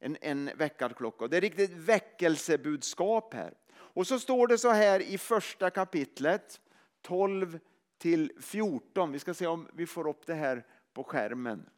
en, 0.01 0.17
en 0.21 0.51
väckarklocka. 0.57 1.29
Det 1.29 1.37
är 1.37 1.41
riktigt 1.41 1.71
väckelsebudskap 1.71 3.35
här. 3.35 3.55
Och 3.73 4.07
så 4.07 4.19
står 4.19 4.47
det 4.47 4.59
så 4.59 4.71
här 4.71 5.01
i 5.01 5.19
första 5.19 5.71
kapitlet 5.71 6.61
12 7.03 7.59
till 7.99 8.33
14. 8.41 9.13
Vi 9.13 9.19
ska 9.19 9.35
se 9.35 9.47
om 9.47 9.69
vi 9.73 9.87
får 9.87 10.09
upp 10.09 10.27
det 10.27 10.35
här 10.35 10.67
på 10.93 11.05
skärmen. 11.05 11.69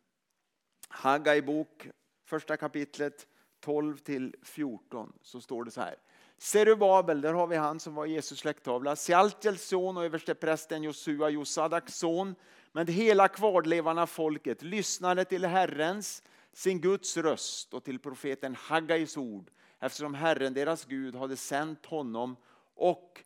Haggai 0.89 1.43
bok, 1.43 1.89
första 2.25 2.57
kapitlet 2.57 3.27
12 3.61 3.97
till 3.97 4.35
14 4.43 5.13
så 5.23 5.41
står 5.41 5.65
det 5.65 5.71
så 5.71 5.81
här. 5.81 5.97
Serubabel, 6.39 7.21
där 7.21 7.33
har 7.33 7.47
vi 7.47 7.57
han 7.57 7.81
som 7.81 7.95
var 7.95 8.07
Jesus 8.07 8.39
släkttavla. 8.39 8.97
Sealtiels 8.97 9.69
son 9.69 9.97
och 9.97 10.05
översteprästen 10.05 10.83
Josua, 10.83 11.31
Josadaks 11.31 11.95
son. 11.95 12.35
Men 12.73 12.87
hela 12.87 13.29
kvarlevarna 13.29 14.07
folket 14.07 14.63
lyssnade 14.63 15.25
till 15.25 15.45
Herrens, 15.45 16.23
sin 16.53 16.81
Guds 16.81 17.17
röst 17.17 17.75
och 17.75 17.85
till 17.85 17.99
profeten 17.99 18.55
Haggais 18.55 19.17
ord 19.17 19.51
eftersom 19.81 20.15
Herren, 20.15 20.55
deras 20.55 20.85
Gud, 20.85 21.15
hade 21.15 21.37
sänt 21.37 21.87
honom 21.87 22.37
och, 22.75 23.25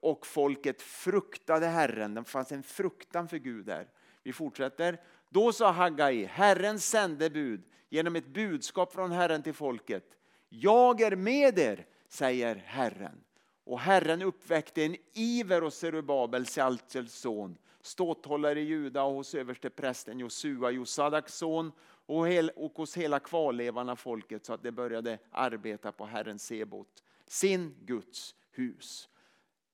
och 0.00 0.26
folket 0.26 0.82
fruktade 0.82 1.66
Herren. 1.66 2.14
Det 2.14 2.24
fanns 2.24 2.52
en 2.52 2.62
fruktan 2.62 3.28
för 3.28 3.36
Gud 3.36 3.66
där. 3.66 3.88
Vi 4.22 4.32
fortsätter. 4.32 5.00
Då 5.28 5.52
sa 5.52 5.70
Haggai, 5.70 6.24
Herrens 6.24 6.88
sändebud, 6.88 7.62
genom 7.88 8.16
ett 8.16 8.26
budskap 8.26 8.92
från 8.92 9.12
Herren 9.12 9.42
till 9.42 9.54
folket. 9.54 10.04
Jag 10.48 11.00
är 11.00 11.16
med 11.16 11.58
er, 11.58 11.86
säger 12.08 12.56
Herren. 12.56 13.20
Och 13.64 13.80
Herren 13.80 14.22
uppväckte 14.22 14.84
en 14.84 14.96
iver 15.12 15.62
hos 15.62 15.74
Zerubabel, 15.74 16.46
Sealtiels 16.46 17.14
son, 17.14 17.58
ståthållare 17.82 18.60
i 18.60 18.64
Juda 18.64 19.02
och 19.02 19.14
hos 19.14 19.34
översteprästen 19.34 20.18
Josua, 20.18 20.70
Josadaks 20.70 21.34
son 21.34 21.72
och, 22.06 22.28
hel, 22.28 22.50
och 22.56 22.72
hos 22.72 22.96
hela 22.96 23.20
kvarlevarna 23.20 23.96
folket 23.96 24.46
så 24.46 24.52
att 24.52 24.62
det 24.62 24.72
började 24.72 25.18
arbeta 25.30 25.92
på 25.92 26.06
Herren 26.06 26.38
Sebot, 26.38 27.02
sin 27.26 27.74
Guds 27.80 28.34
hus. 28.50 29.08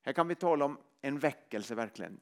Här 0.03 0.13
kan 0.13 0.29
vi 0.29 0.35
tala 0.35 0.65
om 0.65 0.79
en 1.03 1.19
väckelse 1.19 1.75
verkligen. 1.75 2.21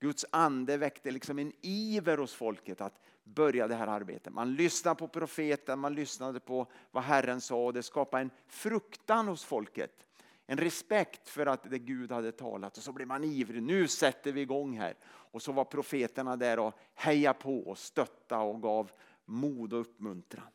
Guds 0.00 0.24
ande 0.30 0.76
väckte 0.76 1.10
liksom 1.10 1.38
en 1.38 1.52
iver 1.60 2.18
hos 2.18 2.34
folket 2.34 2.80
att 2.80 3.00
börja 3.24 3.68
det 3.68 3.74
här 3.74 3.86
arbetet. 3.86 4.32
Man 4.32 4.54
lyssnade 4.54 4.96
på 4.96 5.08
profeten, 5.08 5.78
man 5.78 5.94
lyssnade 5.94 6.40
på 6.40 6.66
vad 6.90 7.02
Herren 7.02 7.40
sa 7.40 7.64
och 7.64 7.72
det 7.72 7.82
skapade 7.82 8.22
en 8.22 8.30
fruktan 8.48 9.28
hos 9.28 9.44
folket. 9.44 10.06
En 10.46 10.58
respekt 10.58 11.28
för 11.28 11.46
att 11.46 11.70
det 11.70 11.78
Gud 11.78 12.12
hade 12.12 12.32
talat 12.32 12.76
och 12.76 12.82
så 12.82 12.92
blev 12.92 13.08
man 13.08 13.24
ivrig. 13.24 13.62
Nu 13.62 13.88
sätter 13.88 14.32
vi 14.32 14.40
igång 14.40 14.78
här. 14.78 14.94
Och 15.04 15.42
så 15.42 15.52
var 15.52 15.64
profeterna 15.64 16.36
där 16.36 16.58
och 16.58 16.74
hejade 16.94 17.38
på 17.38 17.58
och 17.58 17.78
stötta 17.78 18.38
och 18.38 18.62
gav 18.62 18.90
mod 19.24 19.72
och 19.72 19.80
uppmuntran. 19.80 20.48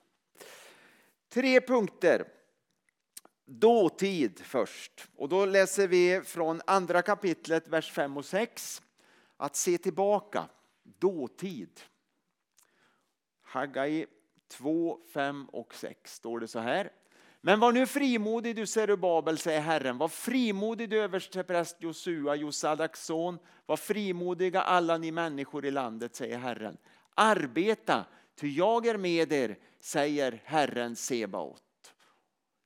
Tre 1.29 1.61
punkter. 1.61 2.27
Dåtid 3.45 4.39
först. 4.39 5.07
Och 5.15 5.29
då 5.29 5.45
läser 5.45 5.87
vi 5.87 6.21
från 6.25 6.61
andra 6.67 7.01
kapitlet, 7.01 7.67
vers 7.67 7.91
5 7.91 8.17
och 8.17 8.25
6. 8.25 8.81
Att 9.37 9.55
se 9.55 9.77
tillbaka, 9.77 10.49
dåtid. 10.83 11.79
Haggai 13.41 14.05
2, 14.47 14.99
5 15.13 15.45
och 15.45 15.75
6 15.75 16.13
står 16.13 16.39
det 16.39 16.47
så 16.47 16.59
här. 16.59 16.91
Men 17.41 17.59
var 17.59 17.71
nu 17.71 17.87
frimodig 17.87 18.55
du 18.55 18.65
Serubabel, 18.65 19.37
säger 19.37 19.61
Herren. 19.61 19.97
Var 19.97 20.07
frimodig 20.07 20.89
du 20.89 21.01
överstepräst 21.01 21.77
Josua, 21.79 22.35
Josadaks 22.35 23.05
son. 23.05 23.39
Var 23.65 23.77
frimodiga 23.77 24.61
alla 24.61 24.97
ni 24.97 25.11
människor 25.11 25.65
i 25.65 25.71
landet, 25.71 26.15
säger 26.15 26.37
Herren. 26.37 26.77
Arbeta 27.15 28.05
Ty 28.39 28.47
jag 28.47 28.85
är 28.85 28.97
med 28.97 29.33
er, 29.33 29.57
säger 29.79 30.41
Herren 30.45 30.95
Sebaot. 30.95 31.63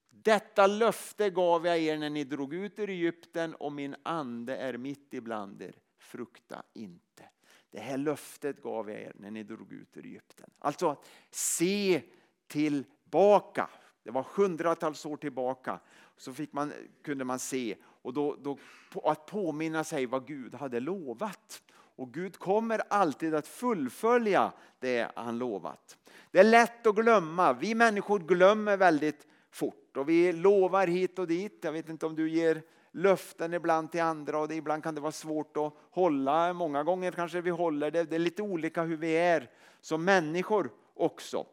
Detta 0.09 0.67
löfte 0.67 1.29
gav 1.29 1.65
jag 1.65 1.79
er 1.79 1.97
när 1.97 2.09
ni 2.09 2.23
drog 2.23 2.53
ut 2.53 2.79
ur 2.79 2.89
Egypten 2.89 3.55
och 3.55 3.71
min 3.71 3.95
ande 4.03 4.57
är 4.57 4.77
mitt 4.77 5.13
ibland 5.13 5.61
er. 5.61 5.75
Frukta 5.97 6.63
inte. 6.73 7.29
Det 7.71 7.79
här 7.79 7.97
löftet 7.97 8.61
gav 8.61 8.89
jag 8.89 9.01
er 9.01 9.11
när 9.15 9.31
ni 9.31 9.43
drog 9.43 9.73
ut 9.73 9.97
ur 9.97 10.05
Egypten. 10.05 10.49
Alltså, 10.59 11.01
se 11.31 12.01
tillbaka. 12.47 13.69
Det 14.03 14.11
var 14.11 14.27
hundratals 14.35 15.05
år 15.05 15.17
tillbaka. 15.17 15.79
Så 16.17 16.33
fick 16.33 16.53
man, 16.53 16.73
kunde 17.03 17.25
man 17.25 17.39
se 17.39 17.75
och 17.83 18.13
då, 18.13 18.35
då, 18.35 18.57
att 19.03 19.25
påminna 19.25 19.83
sig 19.83 20.05
vad 20.05 20.27
Gud 20.27 20.55
hade 20.55 20.79
lovat. 20.79 21.63
Och 21.95 22.13
Gud 22.13 22.37
kommer 22.37 22.81
alltid 22.89 23.35
att 23.35 23.47
fullfölja 23.47 24.51
det 24.79 25.11
han 25.15 25.37
lovat. 25.37 25.97
Det 26.31 26.39
är 26.39 26.43
lätt 26.43 26.87
att 26.87 26.95
glömma. 26.95 27.53
Vi 27.53 27.75
människor 27.75 28.19
glömmer 28.19 28.77
väldigt 28.77 29.27
fort 29.51 29.97
och 29.97 30.09
vi 30.09 30.33
lovar 30.33 30.87
hit 30.87 31.19
och 31.19 31.27
dit. 31.27 31.59
Jag 31.61 31.71
vet 31.71 31.89
inte 31.89 32.05
om 32.05 32.15
du 32.15 32.29
ger 32.29 32.61
löften 32.91 33.53
ibland 33.53 33.91
till 33.91 34.01
andra 34.01 34.39
och 34.39 34.47
det, 34.47 34.55
ibland 34.55 34.83
kan 34.83 34.95
det 34.95 35.01
vara 35.01 35.11
svårt 35.11 35.57
att 35.57 35.73
hålla. 35.91 36.53
Många 36.53 36.83
gånger 36.83 37.11
kanske 37.11 37.41
vi 37.41 37.49
håller 37.49 37.91
det. 37.91 38.03
Det 38.03 38.15
är 38.15 38.19
lite 38.19 38.41
olika 38.41 38.83
hur 38.83 38.97
vi 38.97 39.17
är 39.17 39.49
som 39.81 40.05
människor 40.05 40.71
också. 40.93 41.45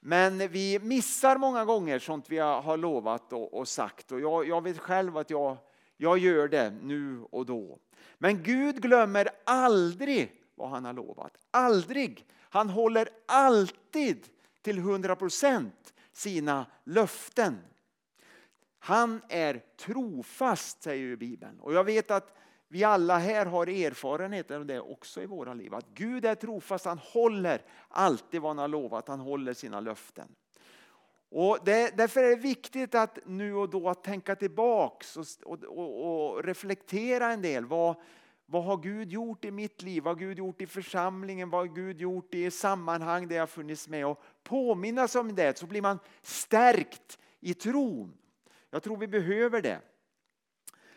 Men 0.00 0.38
vi 0.38 0.78
missar 0.78 1.36
många 1.36 1.64
gånger 1.64 1.98
sånt 1.98 2.30
vi 2.30 2.38
har 2.38 2.76
lovat 2.76 3.32
och, 3.32 3.68
sagt. 3.68 4.12
Och 4.12 4.20
jag, 4.20 4.48
jag 4.48 4.62
vet 4.62 4.78
själv 4.78 5.16
att 5.16 5.30
jag, 5.30 5.56
jag 6.00 6.18
gör 6.18 6.48
det 6.48 6.70
nu 6.82 7.22
och 7.30 7.46
då. 7.46 7.78
Men 8.18 8.42
Gud 8.42 8.82
glömmer 8.82 9.28
aldrig 9.44 10.32
vad 10.54 10.70
han 10.70 10.84
har 10.84 10.92
lovat. 10.92 11.36
Aldrig. 11.50 12.26
Han 12.38 12.68
håller 12.68 13.08
alltid 13.26 14.26
till 14.62 14.78
100 14.78 15.16
procent 15.16 15.94
sina 16.12 16.66
löften. 16.84 17.58
Han 18.78 19.20
är 19.28 19.62
trofast, 19.76 20.82
säger 20.82 21.02
ju 21.02 21.16
Bibeln. 21.16 21.60
Och 21.60 21.74
jag 21.74 21.84
vet 21.84 22.10
att 22.10 22.36
vi 22.68 22.84
alla 22.84 23.18
här 23.18 23.46
har 23.46 23.66
erfarenhet 23.66 24.50
av 24.50 24.66
det 24.66 24.80
också 24.80 25.22
i 25.22 25.26
våra 25.26 25.54
liv. 25.54 25.74
Att 25.74 25.88
Gud 25.94 26.24
är 26.24 26.34
trofast, 26.34 26.84
han 26.84 26.98
håller 26.98 27.62
alltid 27.88 28.40
vad 28.40 28.50
han 28.50 28.58
har 28.58 28.68
lovat, 28.68 29.08
han 29.08 29.20
håller 29.20 29.54
sina 29.54 29.80
löften. 29.80 30.28
Och 31.30 31.58
det, 31.64 31.96
därför 31.96 32.22
är 32.22 32.30
det 32.30 32.42
viktigt 32.42 32.94
att 32.94 33.18
nu 33.26 33.54
och 33.54 33.70
då 33.70 33.94
tänka 33.94 34.36
tillbaks 34.36 35.16
och, 35.16 35.26
och, 35.44 36.32
och, 36.34 36.44
reflektera 36.44 37.32
en 37.32 37.42
del. 37.42 37.66
Vad, 37.66 37.96
vad 38.46 38.64
har 38.64 38.76
Gud 38.76 39.12
gjort 39.12 39.44
i 39.44 39.50
mitt 39.50 39.82
liv? 39.82 40.02
Vad 40.02 40.14
har 40.14 40.20
Gud 40.20 40.38
gjort 40.38 40.60
i 40.60 40.66
församlingen? 40.66 41.50
Vad 41.50 41.68
har 41.68 41.74
Gud 41.74 42.00
gjort 42.00 42.34
i 42.34 42.50
sammanhang 42.50 43.28
där 43.28 43.36
jag 43.36 43.50
funnits 43.50 43.88
med? 43.88 44.06
Och 44.06 44.22
påminnas 44.42 45.14
om 45.14 45.34
det 45.34 45.58
så 45.58 45.66
blir 45.66 45.82
man 45.82 45.98
stärkt 46.22 47.18
i 47.40 47.54
tron. 47.54 48.12
Jag 48.70 48.82
tror 48.82 48.96
vi 48.96 49.08
behöver 49.08 49.62
det. 49.62 49.80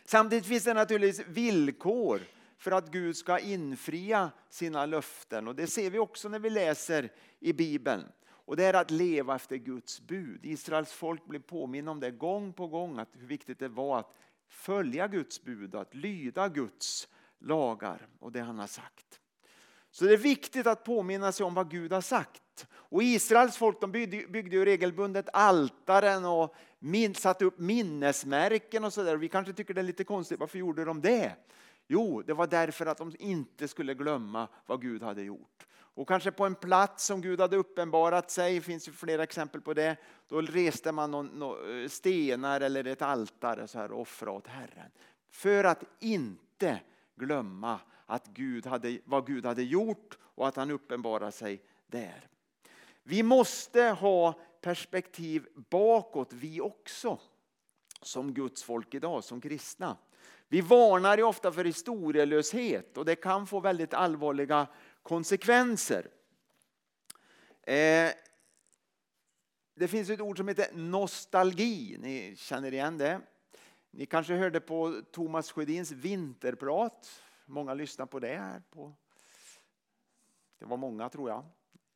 Samtidigt 0.06 0.46
finns 0.46 0.63
det 0.63 0.74
naturligtvis 0.74 1.28
villkor 1.28 2.22
för 2.58 2.72
att 2.72 2.92
Gud 2.92 3.18
ska 3.18 3.40
infria 3.40 4.32
sina 4.50 4.86
löften. 4.86 5.48
Och 5.48 5.56
Det 5.56 5.68
ser 5.68 5.90
vi 5.90 6.00
också 6.00 6.30
när 6.30 6.40
vi 6.40 6.50
läser 6.50 7.12
i 7.40 7.54
Bibeln. 7.54 8.04
Och 8.46 8.56
Det 8.56 8.64
är 8.64 8.74
att 8.74 8.92
leva 8.92 9.36
efter 9.36 9.58
Guds 9.58 10.02
bud. 10.02 10.46
Israels 10.46 10.92
folk 10.92 11.26
blev 11.26 11.40
påminna 11.40 11.92
om 11.92 12.00
det 12.00 12.12
gång 12.12 12.54
på 12.54 12.68
gång, 12.68 13.00
att 13.00 13.10
hur 13.14 13.28
viktigt 13.28 13.60
det 13.60 13.68
var 13.68 14.00
att 14.00 14.14
följa 14.48 15.08
Guds 15.08 15.44
bud, 15.44 15.76
att 15.76 15.96
lyda 15.96 16.50
Guds 16.50 17.08
lagar 17.40 18.08
och 18.20 18.32
det 18.32 18.42
han 18.42 18.60
har 18.60 18.68
sagt. 18.68 19.20
Så 19.92 20.06
det 20.06 20.14
är 20.14 20.18
viktigt 20.18 20.68
att 20.68 20.84
påminna 20.84 21.32
sig 21.32 21.46
om 21.46 21.54
vad 21.54 21.72
Gud 21.72 21.92
har 21.92 22.02
sagt. 22.02 22.68
Och 22.72 23.04
Israels 23.04 23.58
folk 23.58 23.82
de 23.82 23.92
byggde, 23.92 24.28
byggde 24.28 24.56
ju 24.56 24.66
regelbundet 24.66 25.30
altaren 25.34 26.26
och 26.26 26.56
min, 26.80 27.16
satte 27.16 27.46
upp 27.46 27.60
minnesmärken 27.60 28.84
och 28.84 28.94
sådär. 28.94 29.18
Vi 29.18 29.30
kanske 29.30 29.54
tycker 29.54 29.74
det 29.74 29.82
är 29.82 29.84
lite 29.84 30.04
konstigt, 30.04 30.40
varför 30.40 30.60
gjorde 30.60 30.86
de 30.86 31.02
det? 31.02 31.36
Jo, 31.88 32.22
det 32.22 32.34
var 32.34 32.48
därför 32.48 32.86
att 32.86 32.98
de 32.98 33.16
inte 33.20 33.68
skulle 33.68 33.94
glömma 33.94 34.48
vad 34.66 34.82
Gud 34.82 35.04
hade 35.04 35.24
gjort. 35.24 35.68
Och 35.96 36.08
kanske 36.08 36.32
på 36.32 36.46
en 36.46 36.56
plats 36.56 37.06
som 37.06 37.22
Gud 37.22 37.42
hade 37.42 37.58
uppenbarat 37.58 38.32
sig, 38.32 38.56
det 38.56 38.62
finns 38.62 38.88
ju 38.88 38.92
flera 38.92 39.24
exempel 39.24 39.62
på 39.62 39.74
det, 39.74 39.98
då 40.28 40.42
reste 40.42 40.92
man 40.92 41.12
någon, 41.12 41.28
någon 41.28 41.84
eh, 41.84 41.90
stenar 41.90 42.62
eller 42.62 42.88
ett 42.88 43.02
altare 43.02 43.68
så 43.68 43.80
här 43.80 43.92
och 43.92 44.02
offrade 44.02 44.38
åt 44.38 44.48
Herren. 44.48 44.92
För 45.30 45.64
att 45.64 45.84
inte 46.00 46.80
glömma 47.16 47.80
att 48.06 48.28
Gud 48.28 48.66
hade, 48.66 49.00
vad 49.06 49.28
Gud 49.28 49.46
hade 49.46 49.64
gjort 49.64 50.18
och 50.22 50.48
att 50.48 50.56
han 50.56 50.72
uppenbarade 50.72 51.32
sig 51.32 51.64
där. 51.88 52.28
Vi 53.04 53.24
måste 53.24 53.82
ha 53.84 54.40
perspektiv 54.62 55.48
bakåt 55.56 56.34
vi 56.34 56.62
också, 56.62 57.20
som 58.02 58.34
Guds 58.34 58.64
folk 58.64 58.94
idag, 58.94 59.24
som 59.24 59.42
kristna. 59.42 59.98
Vi 60.48 60.62
varnar 60.62 61.18
ju 61.18 61.24
ofta 61.24 61.52
för 61.52 61.66
historielöshet 61.66 62.98
och 62.98 63.06
det 63.06 63.16
kan 63.16 63.48
få 63.48 63.60
väldigt 63.60 63.94
allvarliga 63.94 64.68
konsekvenser. 65.04 66.08
Eh, 67.62 68.12
det 69.76 69.88
finns 69.88 70.10
ett 70.10 70.22
ord 70.22 70.38
som 70.38 70.48
heter 70.48 70.74
nostalgi, 70.74 71.98
ni 72.00 72.36
känner 72.38 72.74
igen 72.74 72.98
det. 72.98 73.22
Ni 73.92 74.06
kanske 74.06 74.34
hörde 74.34 74.60
på 74.60 75.02
Thomas 75.12 75.52
Sjödins 75.52 75.92
vinterprat. 75.92 77.22
Många 77.46 77.74
lyssnar 77.74 78.06
på 78.06 78.20
det 78.20 78.36
här. 78.36 78.62
På. 78.72 78.94
Det 80.60 80.66
var 80.66 80.78
många 80.78 81.10
tror 81.10 81.30
jag. 81.30 81.46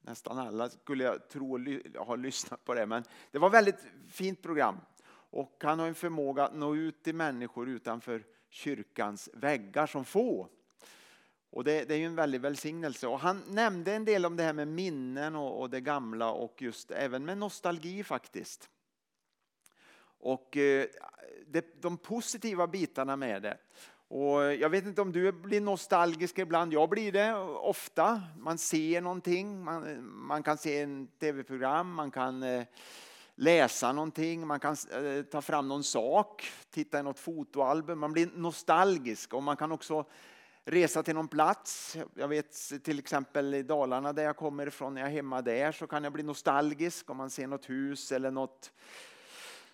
Nästan 0.01 0.39
alla 0.39 0.69
skulle 0.69 1.03
jag 1.03 1.29
tro 1.29 1.57
har 1.97 2.17
lyssnat 2.17 2.65
på 2.65 2.73
det. 2.73 2.85
Men 2.85 3.03
det 3.31 3.39
var 3.39 3.47
ett 3.47 3.53
väldigt 3.53 3.85
fint 4.09 4.41
program. 4.41 4.77
Och 5.29 5.63
han 5.63 5.79
har 5.79 5.87
en 5.87 5.95
förmåga 5.95 6.43
att 6.43 6.55
nå 6.55 6.75
ut 6.75 7.03
till 7.03 7.15
människor 7.15 7.69
utanför 7.69 8.23
kyrkans 8.49 9.29
väggar 9.33 9.87
som 9.87 10.05
få. 10.05 10.49
Och 11.49 11.63
det, 11.63 11.83
det, 11.83 11.93
är 11.93 11.97
ju 11.97 12.05
en 12.05 12.15
väldig 12.15 12.41
välsignelse. 12.41 13.07
Och 13.07 13.19
han 13.19 13.43
nämnde 13.49 13.93
en 13.93 14.05
del 14.05 14.25
om 14.25 14.35
det 14.35 14.43
här 14.43 14.53
med 14.53 14.67
minnen 14.67 15.35
och, 15.35 15.61
och 15.61 15.69
det 15.69 15.81
gamla 15.81 16.31
och 16.31 16.61
just 16.61 16.91
även 16.91 17.25
med 17.25 17.37
nostalgi 17.37 18.03
faktiskt. 18.03 18.69
Och 20.19 20.57
eh, 20.57 20.85
det, 21.47 21.81
de 21.81 21.97
positiva 21.97 22.67
bitarna 22.67 23.15
med 23.15 23.41
det. 23.41 23.57
Och 24.09 24.55
jag 24.55 24.69
vet 24.69 24.85
inte 24.85 25.01
om 25.01 25.11
du 25.11 25.31
blir 25.31 25.61
nostalgisk 25.61 26.39
ibland, 26.39 26.73
jag 26.73 26.89
blir 26.89 27.11
det 27.11 27.35
ofta. 27.61 28.21
Man 28.37 28.57
ser 28.57 29.01
någonting, 29.01 29.63
man, 29.63 30.03
man 30.03 30.43
kan 30.43 30.57
se 30.57 30.81
en 30.81 31.07
tv-program, 31.07 31.93
man 31.93 32.11
kan 32.11 32.43
eh, 32.43 32.63
läsa 33.35 33.91
någonting, 33.91 34.47
man 34.47 34.59
kan 34.59 34.75
eh, 34.91 35.23
ta 35.23 35.41
fram 35.41 35.67
någon 35.67 35.83
sak, 35.83 36.51
titta 36.69 36.99
i 36.99 37.03
något 37.03 37.19
fotoalbum, 37.19 37.99
man 37.99 38.13
blir 38.13 38.29
nostalgisk 38.35 39.33
och 39.33 39.43
man 39.43 39.57
kan 39.57 39.71
också 39.71 40.05
resa 40.69 41.03
till 41.03 41.15
någon 41.15 41.27
plats. 41.27 41.97
Jag 42.13 42.27
vet 42.27 42.83
till 42.83 42.99
exempel 42.99 43.53
i 43.53 43.63
Dalarna 43.63 44.13
där 44.13 44.23
jag 44.23 44.37
kommer 44.37 44.67
ifrån, 44.67 44.93
när 44.93 45.01
jag 45.01 45.09
är 45.09 45.13
hemma 45.15 45.41
där 45.41 45.71
så 45.71 45.87
kan 45.87 46.03
jag 46.03 46.13
bli 46.13 46.23
nostalgisk 46.23 47.09
om 47.09 47.17
man 47.17 47.29
ser 47.29 47.47
något 47.47 47.69
hus 47.69 48.11
eller 48.11 48.31
något, 48.31 48.71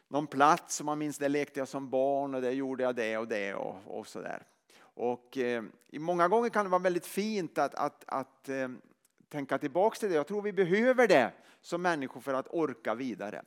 någon 0.07 0.27
plats 0.27 0.75
som 0.75 0.85
man 0.85 1.00
minns, 1.00 1.17
där 1.17 1.29
lekte 1.29 1.59
jag 1.59 1.67
som 1.67 1.89
barn 1.89 2.35
och 2.35 2.41
där 2.41 2.51
gjorde 2.51 2.83
jag 2.83 2.95
det 2.95 3.17
och 3.17 3.27
det 3.27 3.53
och, 3.53 3.75
och 3.85 4.07
sådär. 4.07 4.43
Och 4.79 5.38
eh, 5.38 5.63
många 5.91 6.27
gånger 6.27 6.50
kan 6.50 6.65
det 6.65 6.71
vara 6.71 6.81
väldigt 6.81 7.05
fint 7.05 7.57
att, 7.57 7.75
att, 7.75 8.03
att 8.07 8.50
eh, 8.50 8.69
tänka 9.29 9.57
tillbaka 9.57 10.00
till 10.00 10.09
det. 10.09 10.15
Jag 10.15 10.27
tror 10.27 10.41
vi 10.41 10.53
behöver 10.53 11.07
det 11.07 11.31
som 11.62 11.81
människor 11.81 12.21
för 12.21 12.33
att 12.33 12.47
orka 12.50 12.95
vidare. 12.95 13.43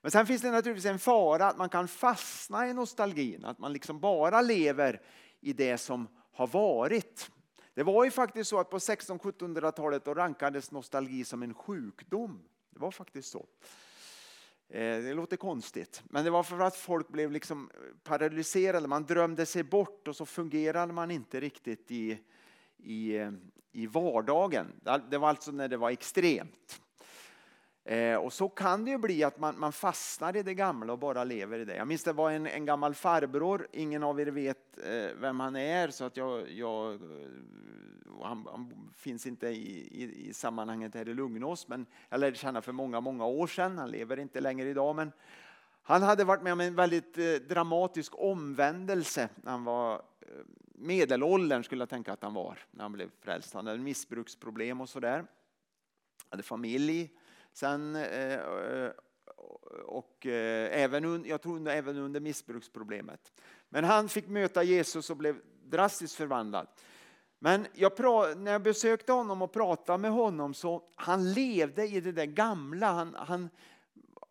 Men 0.00 0.10
sen 0.10 0.26
finns 0.26 0.42
det 0.42 0.50
naturligtvis 0.50 0.90
en 0.90 0.98
fara 0.98 1.46
att 1.46 1.58
man 1.58 1.68
kan 1.68 1.88
fastna 1.88 2.68
i 2.68 2.74
nostalgin, 2.74 3.44
att 3.44 3.58
man 3.58 3.72
liksom 3.72 4.00
bara 4.00 4.40
lever 4.40 5.00
i 5.40 5.52
det 5.52 5.78
som 5.78 6.08
har 6.40 6.46
varit. 6.46 7.30
Det 7.74 7.82
var 7.82 8.04
ju 8.04 8.10
faktiskt 8.10 8.50
så 8.50 8.60
att 8.60 8.70
på 8.70 8.78
1600-1700-talet 8.78 10.08
rankades 10.08 10.70
nostalgi 10.70 11.24
som 11.24 11.42
en 11.42 11.54
sjukdom. 11.54 12.42
Det 12.70 12.80
var 12.80 12.90
faktiskt 12.90 13.28
så. 13.28 13.46
Eh, 14.68 15.02
det 15.02 15.14
låter 15.14 15.36
konstigt, 15.36 16.02
men 16.04 16.24
det 16.24 16.30
var 16.30 16.42
för 16.42 16.60
att 16.60 16.76
folk 16.76 17.08
blev 17.08 17.32
liksom 17.32 17.70
paralyserade. 18.02 18.88
Man 18.88 19.04
drömde 19.06 19.46
sig 19.46 19.62
bort 19.62 20.08
och 20.08 20.16
så 20.16 20.26
fungerade 20.26 20.92
man 20.92 21.10
inte 21.10 21.40
riktigt 21.40 21.90
i, 21.90 22.18
i, 22.76 23.16
eh, 23.16 23.32
i 23.72 23.86
vardagen. 23.86 24.66
Det 25.10 25.18
var 25.18 25.28
alltså 25.28 25.52
när 25.52 25.68
det 25.68 25.76
var 25.76 25.90
extremt. 25.90 26.80
Eh, 27.84 28.16
och 28.16 28.32
så 28.32 28.48
kan 28.48 28.84
det 28.84 28.90
ju 28.90 28.98
bli 28.98 29.24
att 29.24 29.38
man, 29.38 29.58
man 29.58 29.72
fastnar 29.72 30.36
i 30.36 30.42
det 30.42 30.54
gamla 30.54 30.92
och 30.92 30.98
bara 30.98 31.24
lever 31.24 31.58
i 31.58 31.64
det. 31.64 31.76
Jag 31.76 31.88
minns 31.88 32.04
det 32.04 32.12
var 32.12 32.30
en, 32.30 32.46
en 32.46 32.64
gammal 32.64 32.94
farbror, 32.94 33.66
ingen 33.72 34.02
av 34.02 34.20
er 34.20 34.26
vet 34.26 34.78
eh, 34.84 35.16
vem 35.20 35.40
han 35.40 35.56
är 35.56 35.88
så 35.88 36.04
att 36.04 36.16
jag, 36.16 36.50
jag 36.50 36.92
eh, 36.92 37.00
han, 38.22 38.46
han, 38.50 38.90
finns 38.96 39.26
inte 39.26 39.48
i, 39.48 39.88
i, 40.02 40.28
i, 40.28 40.32
sammanhanget 40.32 40.94
här 40.94 41.08
i 41.08 41.14
Lugnås 41.14 41.68
men 41.68 41.86
jag 42.08 42.20
lärde 42.20 42.36
känna 42.36 42.62
för 42.62 42.72
många, 42.72 43.00
många 43.00 43.26
år 43.26 43.46
sedan. 43.46 43.78
Han 43.78 43.90
lever 43.90 44.18
inte 44.18 44.40
längre 44.40 44.68
idag 44.68 44.96
men 44.96 45.12
han 45.82 46.02
hade 46.02 46.24
varit 46.24 46.42
med 46.42 46.52
om 46.52 46.60
en 46.60 46.74
väldigt 46.74 47.18
eh, 47.18 47.34
dramatisk 47.48 48.12
omvändelse 48.18 49.28
när 49.36 49.50
han 49.50 49.64
var 49.64 49.94
eh, 49.94 50.28
medelåldern 50.74 51.64
skulle 51.64 51.82
jag 51.82 51.88
tänka 51.88 52.12
att 52.12 52.22
han 52.22 52.34
var 52.34 52.58
när 52.70 52.82
han 52.82 52.92
blev 52.92 53.10
frälst. 53.20 53.54
Han 53.54 53.66
hade 53.66 53.78
missbruksproblem 53.78 54.80
och 54.80 54.88
sådär. 54.88 55.26
Hade 56.28 56.42
familj 56.42 57.10
Sen, 57.52 57.96
eh, 57.96 58.40
och 59.84 60.26
eh, 60.26 60.82
även, 60.82 61.24
jag 61.24 61.42
tror 61.42 61.68
även 61.68 61.96
under 61.96 62.20
missbruksproblemet. 62.20 63.32
Men 63.68 63.84
han 63.84 64.08
fick 64.08 64.28
möta 64.28 64.62
Jesus 64.62 65.10
och 65.10 65.16
blev 65.16 65.36
drastiskt 65.64 66.14
förvandlad. 66.14 66.66
Men 67.38 67.66
jag, 67.74 67.92
när 68.36 68.52
jag 68.52 68.62
besökte 68.62 69.12
honom 69.12 69.42
och 69.42 69.52
pratade 69.52 69.98
med 69.98 70.10
honom 70.10 70.54
så 70.54 70.82
han 70.94 71.32
levde 71.32 71.86
i 71.86 72.00
det 72.00 72.12
där 72.12 72.24
gamla. 72.24 72.92
Han, 72.92 73.16
han, 73.18 73.50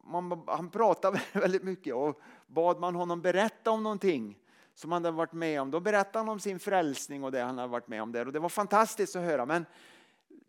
man, 0.04 0.44
han 0.48 0.70
pratade 0.70 1.22
väldigt 1.34 1.64
mycket 1.64 1.94
och 1.94 2.22
bad 2.48 2.80
man 2.80 2.96
honom 2.96 3.22
berätta 3.22 3.72
om 3.72 3.84
någonting 3.84 4.38
som 4.74 4.92
han 4.92 5.06
hade 5.06 5.18
varit 5.18 5.34
med 5.34 5.62
om. 5.62 5.72
Då 5.72 5.80
berättade 5.80 6.20
han 6.20 6.30
om 6.30 6.40
sin 6.40 6.60
frälsning 6.60 7.24
och 7.24 7.32
det 7.32 7.42
han 7.42 7.58
hade 7.58 7.72
varit 7.72 7.88
med 7.88 8.02
om 8.02 8.12
där. 8.12 8.26
Och 8.26 8.34
det 8.34 8.40
var 8.40 8.50
fantastiskt 8.50 9.16
att 9.16 9.24
höra. 9.24 9.46
Men 9.46 9.66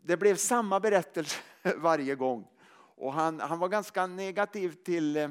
det 0.01 0.17
blev 0.17 0.35
samma 0.35 0.79
berättelse 0.79 1.39
varje 1.77 2.15
gång. 2.15 2.47
Och 3.01 3.13
han, 3.13 3.39
han 3.39 3.59
var 3.59 3.69
ganska 3.69 4.07
negativ 4.07 4.71
till 4.71 5.17
eh, 5.17 5.29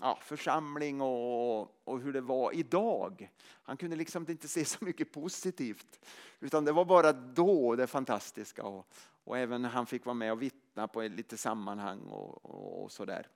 ja, 0.00 0.18
församling 0.22 1.00
och, 1.00 1.60
och 1.84 2.00
hur 2.00 2.12
det 2.12 2.20
var 2.20 2.54
idag. 2.54 3.30
Han 3.62 3.76
kunde 3.76 3.96
liksom 3.96 4.26
inte 4.28 4.48
se 4.48 4.64
så 4.64 4.84
mycket 4.84 5.12
positivt. 5.12 6.06
Utan 6.40 6.64
det 6.64 6.72
var 6.72 6.84
bara 6.84 7.12
då 7.12 7.76
det 7.76 7.86
fantastiska. 7.86 8.62
Och, 8.62 8.86
och 9.24 9.38
även 9.38 9.64
han 9.64 9.86
fick 9.86 10.04
vara 10.04 10.14
med 10.14 10.32
och 10.32 10.42
vittna 10.42 10.88
på 10.88 11.02
lite 11.02 11.36
sammanhang 11.36 12.00
och, 12.00 12.44
och, 12.44 12.82
och 12.84 12.92
sådär. 12.92 13.26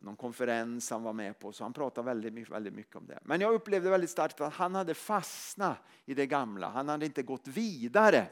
Någon 0.00 0.16
konferens 0.16 0.90
han 0.90 1.02
var 1.02 1.12
med 1.12 1.38
på, 1.38 1.52
så 1.52 1.64
han 1.64 1.72
pratade 1.72 2.06
väldigt, 2.06 2.50
väldigt 2.50 2.74
mycket 2.74 2.96
om 2.96 3.06
det. 3.06 3.18
Men 3.22 3.40
jag 3.40 3.54
upplevde 3.54 3.90
väldigt 3.90 4.10
starkt 4.10 4.40
att 4.40 4.54
han 4.54 4.74
hade 4.74 4.94
fastnat 4.94 5.76
i 6.04 6.14
det 6.14 6.26
gamla. 6.26 6.68
Han 6.68 6.88
hade 6.88 7.06
inte 7.06 7.22
gått 7.22 7.48
vidare. 7.48 8.26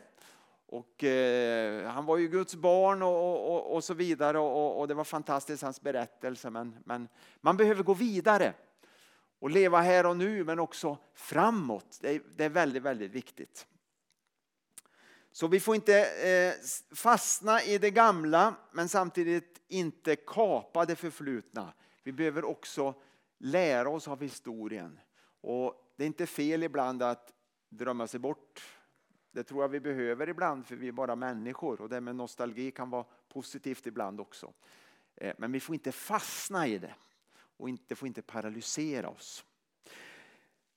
Och, 0.72 1.04
eh, 1.04 1.90
han 1.90 2.06
var 2.06 2.16
ju 2.16 2.28
Guds 2.28 2.54
barn 2.54 3.02
och, 3.02 3.54
och, 3.54 3.74
och 3.74 3.84
så 3.84 3.94
vidare 3.94 4.38
och, 4.38 4.80
och, 4.80 4.88
det 4.88 4.94
var 4.94 5.04
fantastiskt 5.04 5.62
hans 5.62 5.80
berättelse. 5.80 6.50
Men, 6.50 6.76
men 6.84 7.08
man 7.40 7.56
behöver 7.56 7.82
gå 7.82 7.94
vidare 7.94 8.54
och 9.38 9.50
leva 9.50 9.80
här 9.80 10.06
och 10.06 10.16
nu 10.16 10.44
men 10.44 10.58
också 10.58 10.98
framåt. 11.14 11.98
Det 12.00 12.14
är, 12.14 12.22
det 12.36 12.44
är 12.44 12.48
väldigt, 12.48 12.82
väldigt 12.82 13.12
viktigt. 13.12 13.66
Så 15.32 15.46
vi 15.46 15.60
får 15.60 15.74
inte 15.74 16.04
eh, 16.04 16.54
fastna 16.94 17.62
i 17.62 17.78
det 17.78 17.90
gamla 17.90 18.54
men 18.72 18.88
samtidigt 18.88 19.60
inte 19.68 20.16
kapa 20.16 20.84
det 20.84 20.96
förflutna. 20.96 21.72
Vi 22.02 22.12
behöver 22.12 22.44
också 22.44 22.94
lära 23.38 23.88
oss 23.88 24.08
av 24.08 24.20
historien. 24.20 25.00
Och 25.40 25.92
Det 25.96 26.04
är 26.04 26.06
inte 26.06 26.26
fel 26.26 26.62
ibland 26.62 27.02
att 27.02 27.32
drömma 27.68 28.06
sig 28.06 28.20
bort 28.20 28.62
det 29.32 29.42
tror 29.42 29.62
jag 29.62 29.68
vi 29.68 29.80
behöver 29.80 30.28
ibland 30.28 30.66
för 30.66 30.76
vi 30.76 30.88
är 30.88 30.92
bara 30.92 31.16
människor 31.16 31.80
och 31.80 31.88
det 31.88 32.00
med 32.00 32.16
nostalgi 32.16 32.70
kan 32.70 32.90
vara 32.90 33.04
positivt 33.28 33.86
ibland 33.86 34.20
också. 34.20 34.52
Eh, 35.16 35.34
men 35.38 35.52
vi 35.52 35.60
får 35.60 35.74
inte 35.74 35.92
fastna 35.92 36.66
i 36.66 36.78
det 36.78 36.94
och 37.56 37.68
inte, 37.68 37.96
får 37.96 38.08
inte 38.08 38.22
paralysera 38.22 39.08
oss. 39.08 39.44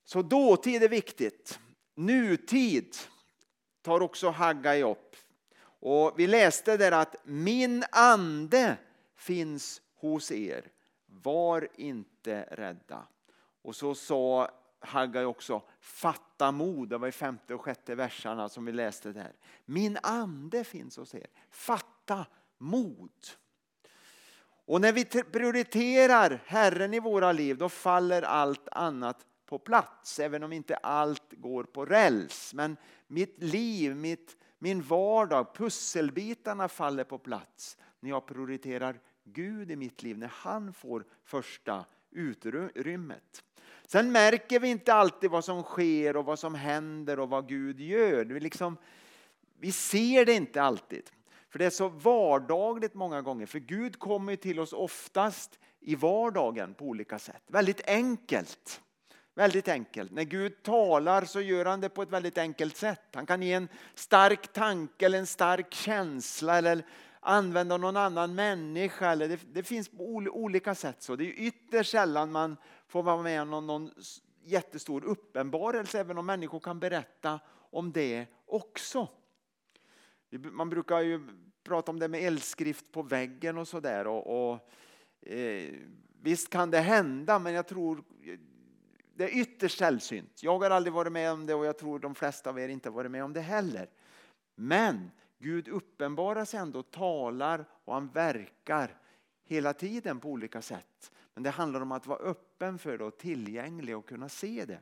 Så 0.03 0.21
dåtid 0.21 0.83
är 0.83 0.89
viktigt. 0.89 1.59
Nutid 1.95 2.95
tar 3.81 4.01
också 4.01 4.29
Haggai 4.29 4.83
upp. 4.83 5.15
Och 5.63 6.19
vi 6.19 6.27
läste 6.27 6.77
där 6.77 6.91
att 6.91 7.15
min 7.23 7.83
ande 7.91 8.77
finns 9.15 9.81
hos 9.95 10.31
er. 10.31 10.71
Var 11.05 11.67
inte 11.75 12.47
rädda. 12.51 13.07
Och 13.61 13.75
så 13.75 13.95
sa 13.95 14.49
Haggai 14.83 15.25
också 15.25 15.61
fatta 15.79 16.51
mod. 16.51 16.89
Det 16.89 16.97
var 16.97 17.07
i 17.07 17.11
femte 17.11 17.53
och 17.53 17.61
sjätte 17.61 17.95
verserna 17.95 18.49
som 18.49 18.65
vi 18.65 18.71
läste 18.71 19.11
där. 19.11 19.31
Min 19.65 19.97
ande 20.03 20.63
finns 20.63 20.97
hos 20.97 21.15
er. 21.15 21.27
Fatta 21.49 22.25
mod. 22.57 23.11
Och 24.65 24.81
när 24.81 24.91
vi 24.91 25.05
prioriterar 25.05 26.41
Herren 26.45 26.93
i 26.93 26.99
våra 26.99 27.31
liv 27.31 27.57
då 27.57 27.69
faller 27.69 28.21
allt 28.21 28.67
annat 28.71 29.25
på 29.45 29.59
plats. 29.59 30.19
Även 30.19 30.43
om 30.43 30.53
inte 30.53 30.75
allt 30.75 31.31
går 31.31 31.63
på 31.63 31.85
räls. 31.85 32.53
Men 32.53 32.77
mitt 33.07 33.43
liv, 33.43 33.95
mitt, 33.95 34.37
min 34.59 34.81
vardag, 34.81 35.55
pusselbitarna 35.55 36.67
faller 36.67 37.03
på 37.03 37.17
plats 37.17 37.77
när 37.99 38.09
jag 38.09 38.25
prioriterar 38.25 38.99
Gud 39.23 39.71
i 39.71 39.75
mitt 39.75 40.03
liv. 40.03 40.17
När 40.17 40.31
han 40.33 40.73
får 40.73 41.05
första 41.23 41.85
utrymmet. 42.13 43.43
Sen 43.87 44.11
märker 44.11 44.59
vi 44.59 44.67
inte 44.67 44.93
alltid 44.93 45.31
vad 45.31 45.45
som 45.45 45.63
sker 45.63 46.17
och 46.17 46.25
vad 46.25 46.39
som 46.39 46.55
händer 46.55 47.19
och 47.19 47.29
vad 47.29 47.47
Gud 47.47 47.79
gör. 47.79 48.25
Vi, 48.25 48.39
liksom, 48.39 48.77
vi 49.59 49.71
ser 49.71 50.25
det 50.25 50.33
inte 50.33 50.61
alltid. 50.61 51.09
För 51.49 51.59
det 51.59 51.65
är 51.65 51.69
så 51.69 51.87
vardagligt 51.87 52.93
många 52.93 53.21
gånger. 53.21 53.45
För 53.45 53.59
Gud 53.59 53.99
kommer 53.99 54.35
till 54.35 54.59
oss 54.59 54.73
oftast 54.73 55.59
i 55.79 55.95
vardagen 55.95 56.73
på 56.73 56.85
olika 56.85 57.19
sätt. 57.19 57.43
Väldigt 57.47 57.87
enkelt. 57.87 58.81
Väldigt 59.35 59.67
enkelt. 59.67 60.11
När 60.11 60.23
Gud 60.23 60.63
talar 60.63 61.25
så 61.25 61.41
gör 61.41 61.65
han 61.65 61.81
det 61.81 61.89
på 61.89 62.01
ett 62.01 62.09
väldigt 62.09 62.37
enkelt 62.37 62.77
sätt. 62.77 63.01
Han 63.13 63.25
kan 63.25 63.41
ge 63.41 63.53
en 63.53 63.67
stark 63.95 64.53
tanke 64.53 65.05
eller 65.05 65.19
en 65.19 65.27
stark 65.27 65.73
känsla 65.73 66.57
eller 66.57 66.85
använda 67.23 67.77
någon 67.77 67.97
annan 67.97 68.35
människa. 68.35 69.11
Eller 69.11 69.27
det, 69.27 69.39
det 69.53 69.63
finns 69.63 69.89
på 69.89 70.03
olika 70.15 70.75
sätt. 70.75 71.01
så. 71.01 71.15
Det 71.15 71.23
är 71.23 71.33
ytterst 71.47 71.91
sällan 71.91 72.31
man 72.31 72.57
får 72.87 73.03
vara 73.03 73.21
med 73.21 73.41
om 73.41 73.49
någon, 73.49 73.67
någon 73.67 73.91
jättestor 74.43 75.03
uppenbarelse 75.03 75.99
även 75.99 76.17
om 76.17 76.25
människor 76.25 76.59
kan 76.59 76.79
berätta 76.79 77.39
om 77.71 77.91
det 77.91 78.25
också. 78.45 79.07
Man 80.31 80.69
brukar 80.69 80.99
ju 80.99 81.27
prata 81.63 81.91
om 81.91 81.99
det 81.99 82.07
med 82.07 82.23
eldskrift 82.23 82.91
på 82.91 83.01
väggen 83.01 83.57
och 83.57 83.67
sådär. 83.67 84.07
Och, 84.07 84.51
och 84.51 84.59
eh, 85.27 85.73
visst 86.21 86.49
kan 86.49 86.71
det 86.71 86.79
hända 86.79 87.39
men 87.39 87.53
jag 87.53 87.67
tror 87.67 88.03
det 89.15 89.23
är 89.23 89.37
ytterst 89.41 89.77
sällsynt. 89.77 90.43
Jag 90.43 90.59
har 90.59 90.69
aldrig 90.69 90.93
varit 90.93 91.11
med 91.11 91.31
om 91.31 91.45
det 91.45 91.53
och 91.53 91.65
jag 91.65 91.77
tror 91.77 91.99
de 91.99 92.15
flesta 92.15 92.49
av 92.49 92.59
er 92.59 92.69
inte 92.69 92.89
varit 92.89 93.11
med 93.11 93.23
om 93.23 93.33
det 93.33 93.41
heller. 93.41 93.89
Men 94.55 95.11
Gud 95.43 95.67
uppenbarar 95.67 96.45
sig 96.45 96.59
ändå, 96.59 96.83
talar 96.83 97.65
och 97.85 97.93
han 97.93 98.07
verkar 98.07 98.97
hela 99.43 99.73
tiden 99.73 100.19
på 100.19 100.29
olika 100.29 100.61
sätt. 100.61 101.11
Men 101.33 101.43
det 101.43 101.49
handlar 101.49 101.81
om 101.81 101.91
att 101.91 102.07
vara 102.07 102.19
öppen 102.19 102.79
för 102.79 102.97
det 102.97 103.03
och 103.03 103.17
tillgänglig 103.17 103.97
och 103.97 104.07
kunna 104.07 104.29
se 104.29 104.65
det. 104.65 104.79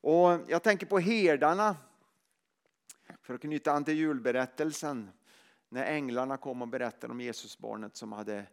Och 0.00 0.38
jag 0.48 0.62
tänker 0.62 0.86
på 0.86 0.98
herdarna. 0.98 1.76
För 3.22 3.34
att 3.34 3.40
knyta 3.40 3.72
an 3.72 3.84
till 3.84 3.94
julberättelsen. 3.94 5.10
När 5.68 5.84
änglarna 5.84 6.36
kom 6.36 6.62
och 6.62 6.68
berättade 6.68 7.12
om 7.12 7.20
Jesusbarnet 7.20 7.96
som 7.96 8.12
hade 8.12 8.46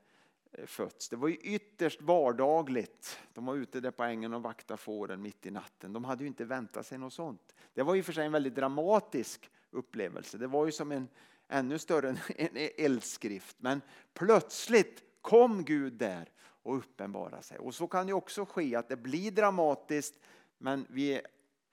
eh, 0.52 0.66
fötts. 0.66 1.10
Det 1.10 1.16
var 1.16 1.28
ju 1.28 1.36
ytterst 1.36 2.02
vardagligt. 2.02 3.20
De 3.34 3.46
var 3.46 3.56
ute 3.56 3.80
där 3.80 3.92
på 3.92 4.04
ängen 4.04 4.34
och 4.34 4.44
vaktade 4.44 4.78
fåren 4.78 5.22
mitt 5.22 5.46
i 5.46 5.52
natten. 5.52 5.94
De 5.94 6.04
hade 6.04 6.24
ju 6.24 6.28
inte 6.28 6.46
väntat 6.46 6.86
sig 6.86 6.98
något 6.98 7.14
sånt. 7.14 7.56
Det 7.74 7.84
var 7.84 7.96
ju 7.96 8.04
för 8.04 8.14
sig 8.14 8.26
en 8.26 8.32
väldigt 8.32 8.56
dramatisk 8.56 9.52
upplevelse. 9.72 10.38
Det 10.38 10.48
var 10.48 10.66
ju 10.66 10.72
som 10.72 10.92
en 10.92 11.08
ännu 11.50 11.80
större 11.80 12.10
en 12.36 12.70
eldskrift. 12.78 13.56
Men 13.60 13.82
plötsligt 14.14 15.04
kom 15.22 15.66
Gud 15.66 15.94
där 15.94 16.30
och 16.64 16.78
uppenbarade 16.78 17.44
sig. 17.44 17.60
Och 17.60 17.76
så 17.76 17.88
kan 17.88 18.08
det 18.08 18.14
också 18.14 18.46
ske 18.46 18.76
att 18.76 18.90
det 18.90 18.98
blir 18.98 19.32
dramatiskt 19.32 20.14
men 20.58 20.86
vi 20.90 21.22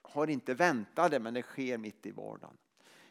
har 0.01 0.27
inte 0.27 0.53
väntat 0.53 1.11
det 1.11 1.19
men 1.19 1.33
det 1.33 1.41
sker 1.41 1.77
mitt 1.77 2.05
i 2.05 2.11
vardagen. 2.11 2.57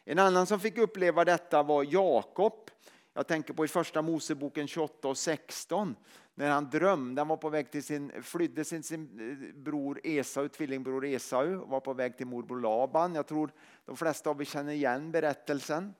En 0.05 0.19
annan 0.19 0.45
som 0.45 0.59
fick 0.59 0.77
uppleva 0.77 1.25
detta 1.25 1.63
var 1.63 1.85
Jakob. 1.89 2.69
Jag 3.13 3.27
tänker 3.27 3.53
på 3.53 3.65
i 3.65 3.67
första 3.67 4.01
Moseboken 4.01 4.67
28 4.67 5.07
och 5.07 5.17
16 5.17 5.95
när 6.35 6.49
han 6.49 6.69
drömde, 6.69 7.21
han 7.21 7.27
var 7.27 7.37
på 7.37 7.49
väg 7.49 7.71
till 7.71 7.83
sin, 7.83 8.11
flydde 8.21 8.63
sin, 8.63 8.83
sin 8.83 9.19
eh, 9.19 9.61
bror 9.61 9.99
Esau, 10.03 10.47
tvillingbror 10.47 11.05
Esau 11.05 11.55
och 11.55 11.69
var 11.69 11.79
på 11.79 11.93
väg 11.93 12.17
till 12.17 12.27
morbror 12.27 12.61
Laban. 12.61 13.15
Jag 13.15 13.27
tror 13.27 13.51
de 13.85 13.97
flesta 13.97 14.29
av 14.29 14.41
er 14.41 14.45
känner 14.45 14.73
igen 14.73 15.11
berättelsen. 15.11 15.93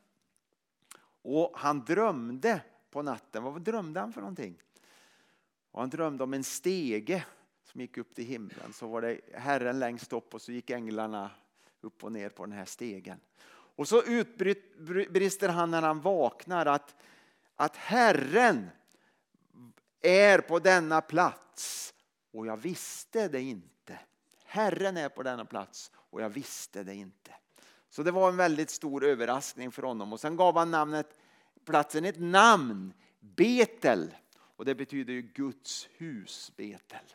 Och 1.29 1.51
han 1.55 1.85
drömde 1.85 2.61
på 2.89 3.01
natten. 3.01 3.43
Vad 3.43 3.61
drömde 3.61 3.99
han 3.99 4.13
för 4.13 4.21
någonting? 4.21 4.61
Och 5.71 5.79
han 5.79 5.89
drömde 5.89 6.23
om 6.23 6.33
en 6.33 6.43
stege 6.43 7.25
som 7.63 7.81
gick 7.81 7.97
upp 7.97 8.15
till 8.15 8.25
himlen. 8.25 8.73
Så 8.73 8.87
var 8.87 9.01
det 9.01 9.19
Herren 9.33 9.79
längst 9.79 10.13
upp 10.13 10.33
och 10.33 10.41
så 10.41 10.51
gick 10.51 10.69
änglarna 10.69 11.31
upp 11.81 12.03
och 12.03 12.11
ner 12.11 12.29
på 12.29 12.45
den 12.45 12.55
här 12.55 12.65
stegen. 12.65 13.19
Och 13.49 13.87
så 13.87 14.03
utbrister 14.03 15.49
han 15.49 15.71
när 15.71 15.81
han 15.81 16.01
vaknar 16.01 16.65
att, 16.65 16.95
att 17.55 17.75
Herren 17.75 18.69
är 20.01 20.39
på 20.39 20.59
denna 20.59 21.01
plats 21.01 21.93
och 22.31 22.47
jag 22.47 22.57
visste 22.57 23.27
det 23.27 23.41
inte. 23.41 23.99
Herren 24.45 24.97
är 24.97 25.09
på 25.09 25.23
denna 25.23 25.45
plats 25.45 25.91
och 25.95 26.21
jag 26.21 26.29
visste 26.29 26.83
det 26.83 26.95
inte. 26.95 27.31
Så 27.97 28.03
det 28.03 28.11
var 28.11 28.29
en 28.29 28.37
väldigt 28.37 28.69
stor 28.69 29.03
överraskning 29.03 29.71
för 29.71 29.83
honom. 29.83 30.13
Och 30.13 30.19
sen 30.19 30.35
gav 30.35 30.57
han 30.57 30.71
namnet, 30.71 31.19
platsen 31.65 32.05
ett 32.05 32.19
namn, 32.19 32.93
Betel. 33.19 34.15
Och 34.39 34.65
det 34.65 34.75
betyder 34.75 35.13
ju 35.13 35.21
Guds 35.21 35.87
hus, 35.97 36.51
Betel. 36.55 37.05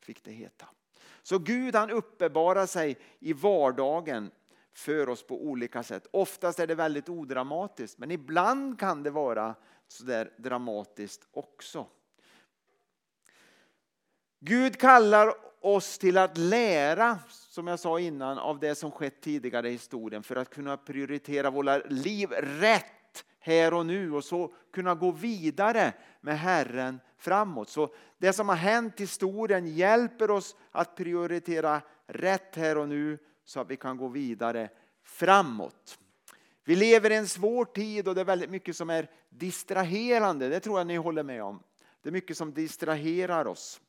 Fick 0.00 0.24
det 0.24 0.30
heta. 0.30 0.68
Så 1.22 1.38
Gud 1.38 1.74
han 1.74 1.90
uppenbarar 1.90 2.66
sig 2.66 2.98
i 3.18 3.32
vardagen 3.32 4.30
för 4.72 5.08
oss 5.08 5.22
på 5.22 5.44
olika 5.44 5.82
sätt. 5.82 6.06
Oftast 6.10 6.58
är 6.58 6.66
det 6.66 6.74
väldigt 6.74 7.08
odramatiskt 7.08 7.98
men 7.98 8.10
ibland 8.10 8.80
kan 8.80 9.02
det 9.02 9.10
vara 9.10 9.54
sådär 9.88 10.32
dramatiskt 10.36 11.28
också. 11.30 11.86
Gud 14.40 14.80
kallar 14.80 15.34
oss 15.60 15.98
till 15.98 16.18
att 16.18 16.38
lära, 16.38 17.18
som 17.28 17.66
jag 17.66 17.80
sa 17.80 18.00
innan, 18.00 18.38
av 18.38 18.58
det 18.58 18.74
som 18.74 18.90
skett 18.90 19.20
tidigare 19.20 19.68
i 19.68 19.72
historien 19.72 20.22
för 20.22 20.36
att 20.36 20.50
kunna 20.50 20.76
prioritera 20.76 21.50
våra 21.50 21.78
liv 21.78 22.30
rätt 22.30 23.24
här 23.40 23.74
och 23.74 23.86
nu 23.86 24.12
och 24.12 24.24
så 24.24 24.52
kunna 24.72 24.94
gå 24.94 25.10
vidare 25.10 25.92
med 26.20 26.38
Herren 26.38 27.00
framåt. 27.18 27.68
Så 27.68 27.94
det 28.18 28.32
som 28.32 28.48
har 28.48 28.56
hänt 28.56 29.00
i 29.00 29.02
historien 29.02 29.66
hjälper 29.66 30.30
oss 30.30 30.56
att 30.70 30.96
prioritera 30.96 31.80
rätt 32.06 32.56
här 32.56 32.78
och 32.78 32.88
nu 32.88 33.18
så 33.44 33.60
att 33.60 33.70
vi 33.70 33.76
kan 33.76 33.96
gå 33.96 34.08
vidare 34.08 34.68
framåt. 35.04 35.98
Vi 36.64 36.76
lever 36.76 37.10
i 37.10 37.14
en 37.14 37.28
svår 37.28 37.64
tid 37.64 38.08
och 38.08 38.14
det 38.14 38.20
är 38.20 38.24
väldigt 38.24 38.50
mycket 38.50 38.76
som 38.76 38.90
är 38.90 39.10
distraherande. 39.30 40.48
Det 40.48 40.60
tror 40.60 40.78
jag 40.78 40.86
ni 40.86 40.96
håller 40.96 41.22
med 41.22 41.42
om. 41.42 41.62
Det 42.02 42.08
är 42.08 42.12
mycket 42.12 42.36
som 42.36 42.52
distraherar 42.52 43.46
oss. 43.46 43.80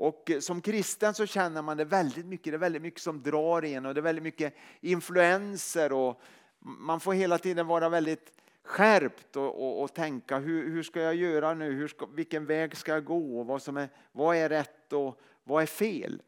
Och 0.00 0.30
eh, 0.30 0.40
som 0.40 0.60
kristen 0.60 1.14
så 1.14 1.26
känner 1.26 1.62
man 1.62 1.76
det 1.76 1.84
väldigt 1.84 2.26
mycket. 2.26 2.52
Det 2.52 2.56
är 2.56 2.58
väldigt 2.58 2.82
mycket 2.82 3.00
som 3.00 3.22
drar 3.22 3.64
en 3.64 3.86
och 3.86 3.94
det 3.94 4.00
är 4.00 4.02
väldigt 4.02 4.22
mycket 4.22 4.54
influenser. 4.80 5.92
Och 5.92 6.20
man 6.58 7.00
får 7.00 7.12
hela 7.12 7.38
tiden 7.38 7.66
vara 7.66 7.88
väldigt 7.88 8.32
skärpt 8.64 9.36
och, 9.36 9.62
och, 9.62 9.82
och 9.82 9.94
tänka 9.94 10.38
hur, 10.38 10.70
hur, 10.70 10.82
ska 10.82 11.00
jag 11.00 11.14
göra 11.14 11.54
nu? 11.54 11.72
Hur 11.72 11.88
ska, 11.88 12.06
vilken 12.06 12.46
väg 12.46 12.76
ska 12.76 12.92
jag 12.92 13.04
gå? 13.04 13.42
Vad, 13.42 13.62
som 13.62 13.76
är, 13.76 13.88
vad 14.12 14.36
är 14.36 14.48
rätt 14.48 14.92
och 14.92 15.20
vad 15.44 15.62
är 15.62 15.66
fel? 15.66 16.22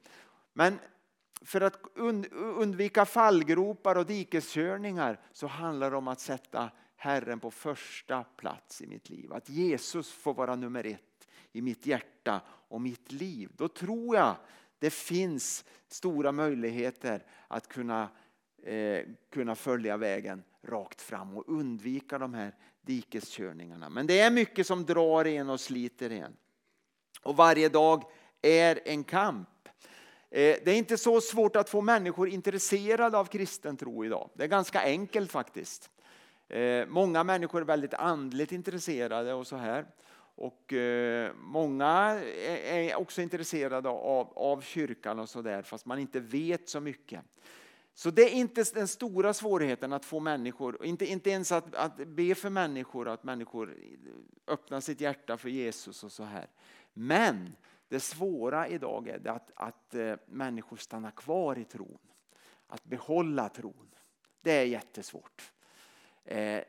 Men 0.52 0.78
för 1.44 1.60
att 1.60 1.76
undvika 2.34 3.04
fallgropar 3.04 3.96
och 3.96 4.06
dikeskörningar 4.06 5.20
så 5.32 5.46
handlar 5.46 5.90
det 5.90 5.96
om 5.96 6.08
att 6.08 6.20
sätta 6.20 6.70
Herren 6.96 7.40
på 7.40 7.50
första 7.50 8.24
plats 8.24 8.82
i 8.82 8.86
mitt 8.86 9.10
liv. 9.10 9.32
Att 9.32 9.48
Jesus 9.48 10.12
får 10.12 10.34
vara 10.34 10.56
nummer 10.56 10.86
ett 10.86 11.11
i 11.52 11.62
mitt 11.62 11.86
hjärta 11.86 12.40
och 12.68 12.80
mitt 12.80 13.12
liv. 13.12 13.50
Då 13.56 13.68
tror 13.68 14.16
jag 14.16 14.36
det 14.78 14.90
finns 14.90 15.64
stora 15.88 16.32
möjligheter 16.32 17.24
att 17.48 17.68
kunna, 17.68 18.08
eh, 18.62 19.00
kunna 19.30 19.54
följa 19.54 19.96
vägen 19.96 20.42
rakt 20.62 21.02
fram 21.02 21.36
och 21.36 21.44
undvika 21.46 22.18
de 22.18 22.34
här 22.34 22.54
dikeskörningarna. 22.80 23.88
Men 23.88 24.06
det 24.06 24.20
är 24.20 24.30
mycket 24.30 24.66
som 24.66 24.84
drar 24.84 25.26
en 25.26 25.50
och 25.50 25.60
sliter 25.60 26.10
en. 26.10 26.36
Och 27.22 27.36
varje 27.36 27.68
dag 27.68 28.04
är 28.42 28.80
en 28.84 29.04
kamp. 29.04 29.48
Eh, 30.30 30.56
det 30.64 30.68
är 30.70 30.76
inte 30.76 30.98
så 30.98 31.20
svårt 31.20 31.56
att 31.56 31.68
få 31.68 31.80
människor 31.80 32.28
intresserade 32.28 33.18
av 33.18 33.24
kristen 33.24 33.76
tro 33.76 34.04
idag. 34.04 34.30
Det 34.34 34.44
är 34.44 34.48
ganska 34.48 34.80
enkelt 34.80 35.30
faktiskt. 35.30 35.90
Eh, 36.48 36.86
många 36.86 37.24
människor 37.24 37.60
är 37.60 37.64
väldigt 37.64 37.94
andligt 37.94 38.52
intresserade 38.52 39.34
och 39.34 39.46
så 39.46 39.56
här. 39.56 39.86
Och 40.34 40.72
eh, 40.72 41.32
många 41.34 41.88
är 42.64 42.94
också 42.94 43.22
intresserade 43.22 43.88
av, 43.88 44.32
av 44.38 44.60
kyrkan 44.60 45.18
och 45.18 45.28
sådär 45.28 45.62
fast 45.62 45.86
man 45.86 45.98
inte 45.98 46.20
vet 46.20 46.68
så 46.68 46.80
mycket. 46.80 47.20
Så 47.94 48.10
det 48.10 48.22
är 48.22 48.34
inte 48.34 48.64
den 48.74 48.88
stora 48.88 49.34
svårigheten 49.34 49.92
att 49.92 50.04
få 50.04 50.20
människor, 50.20 50.84
inte, 50.84 51.06
inte 51.06 51.30
ens 51.30 51.52
att, 51.52 51.74
att 51.74 51.96
be 51.96 52.34
för 52.34 52.50
människor, 52.50 53.08
att 53.08 53.24
människor 53.24 53.76
öppnar 54.46 54.80
sitt 54.80 55.00
hjärta 55.00 55.36
för 55.36 55.48
Jesus 55.48 56.04
och 56.04 56.12
så 56.12 56.22
här. 56.22 56.46
Men 56.92 57.56
Det 57.88 58.00
svåra 58.00 58.68
idag 58.68 59.08
är 59.08 59.28
att, 59.28 59.50
att 59.54 59.94
eh, 59.94 60.14
människor 60.26 60.76
stannar 60.76 61.10
kvar 61.10 61.58
i 61.58 61.64
tron. 61.64 61.98
Att 62.66 62.84
behålla 62.84 63.48
tron. 63.48 63.94
Det 64.40 64.52
är 64.52 64.64
jättesvårt. 64.64 65.52
Eh, 66.24 66.62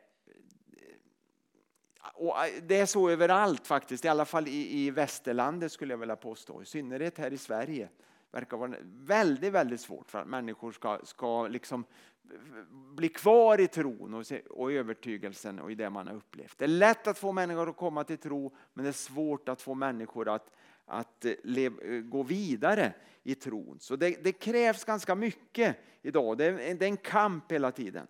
och 2.14 2.46
eh, 2.46 2.64
det 2.64 2.80
är 2.80 2.86
så 2.86 3.10
överallt 3.10 3.68
faktiskt, 3.68 4.06
i 4.06 4.08
alla 4.08 4.26
fall 4.26 4.48
i, 4.48 4.80
i 4.80 4.92
västerlandet 4.92 5.72
skulle 5.72 5.94
jag 5.94 5.98
vilja 5.98 6.16
påstå. 6.16 6.62
I 6.62 6.66
synnerhet 6.66 7.18
här 7.18 7.34
i 7.34 7.38
Sverige 7.38 7.90
verkar 8.32 8.58
vara 8.58 8.76
väldigt, 8.84 9.54
väldigt 9.54 9.82
svårt 9.82 10.12
för 10.12 10.20
att 10.20 10.28
människor 10.28 10.72
ska, 10.72 11.00
ska 11.04 11.48
liksom 11.48 11.86
eh, 12.32 12.64
bli 12.96 13.10
kvar 13.10 13.62
i 13.62 13.68
tron 13.68 14.14
och, 14.14 14.26
och 14.50 14.72
övertygelsen 14.72 15.60
och 15.60 15.72
i 15.72 15.76
det 15.76 15.90
man 15.90 16.08
har 16.08 16.16
upplevt. 16.16 16.58
Det 16.58 16.66
är 16.66 16.70
lätt 16.70 17.08
att 17.08 17.18
få 17.18 17.32
människor 17.32 17.70
att 17.70 17.78
komma 17.78 18.04
till 18.04 18.18
tro 18.18 18.56
men 18.74 18.84
det 18.84 18.90
är 18.90 18.94
svårt 18.94 19.50
att 19.50 19.62
få 19.62 19.74
människor 19.74 20.30
att, 20.30 20.52
att 20.86 21.26
eh, 21.26 21.34
lev, 21.44 22.02
gå 22.02 22.24
vidare 22.24 22.94
i 23.24 23.36
tron. 23.36 23.80
Så 23.80 23.96
det, 23.96 24.24
det, 24.24 24.32
krävs 24.32 24.84
ganska 24.84 25.16
mycket 25.16 25.78
idag. 26.02 26.38
Det 26.38 26.46
är, 26.46 26.76
det 26.76 26.86
är 26.86 26.90
en 26.90 26.98
kamp 26.98 27.52
hela 27.52 27.72
tiden. 27.72 28.08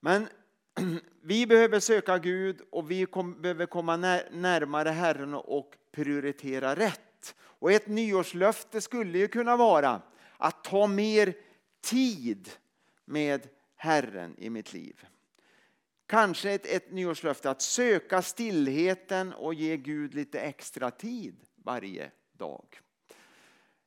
Men 0.00 0.28
vi 1.22 1.46
behöver 1.46 1.80
söka 1.80 2.18
Gud 2.18 2.60
och 2.70 2.90
vi 2.90 3.06
kom, 3.06 3.42
behöver 3.42 3.66
komma 3.66 3.96
närmare 3.96 4.88
Herren 4.88 5.34
och 5.34 5.74
prioritera 5.92 6.74
rätt. 6.74 7.34
Och 7.40 7.72
ett 7.72 7.86
nyårslöfte 7.86 8.80
skulle 8.80 9.18
ju 9.18 9.28
kunna 9.28 9.56
vara 9.56 10.02
att 10.36 10.64
ta 10.64 10.86
mer 10.86 11.34
tid 11.80 12.50
med 13.04 13.48
Herren 13.76 14.34
i 14.38 14.50
mitt 14.50 14.72
liv. 14.72 15.04
Kanske 16.06 16.50
ett, 16.50 16.66
ett 16.66 16.92
nyårslöfte 16.92 17.50
att 17.50 17.62
söka 17.62 18.22
stillheten 18.22 19.32
och 19.32 19.54
ge 19.54 19.76
Gud 19.76 20.14
lite 20.14 20.40
extra 20.40 20.90
tid 20.90 21.36
varje 21.56 22.10
dag. 22.32 22.80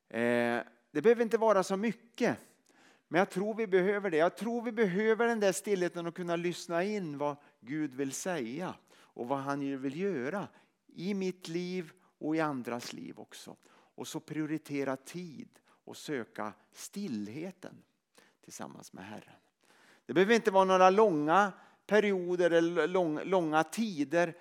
Eh, 0.10 0.60
det 0.92 1.02
behöver 1.02 1.22
inte 1.22 1.38
vara 1.38 1.64
så 1.64 1.78
mycket. 1.78 2.38
Men 3.14 3.20
jag 3.20 3.30
tror 3.30 3.54
vi 3.54 3.68
behöver 3.68 4.10
det. 4.10 4.18
Jag 4.18 4.38
tror 4.38 4.62
vi 4.62 4.72
behöver 4.72 5.28
den 5.28 5.40
där 5.40 5.52
stillheten 5.52 6.08
och 6.08 6.16
kunna 6.16 6.36
lyssna 6.36 6.84
in 6.84 7.18
vad 7.18 7.36
Gud 7.60 7.94
vill 7.94 8.12
säga 8.12 8.74
och 8.96 9.28
vad 9.28 9.40
han 9.40 9.82
vill 9.82 10.00
göra 10.00 10.48
i 10.88 11.14
mitt 11.14 11.48
liv 11.48 11.92
och 12.20 12.36
i 12.36 12.40
andras 12.40 12.94
liv 12.94 13.20
också. 13.20 13.56
Och 13.72 14.08
så 14.08 14.20
prioritera 14.20 14.96
tid 14.96 15.50
och 15.66 15.98
söka 15.98 16.54
stillheten 16.72 17.84
tillsammans 18.44 18.94
med 18.94 19.06
Herren. 19.06 19.36
Det 20.06 20.14
behöver 20.14 20.36
inte 20.36 20.52
vara 20.52 20.66
några 20.66 20.90
långa 20.90 21.52
perioder 21.88 22.52
eller 22.52 22.88
lång, 22.88 23.20
långa 23.24 23.64
tider, 23.64 24.38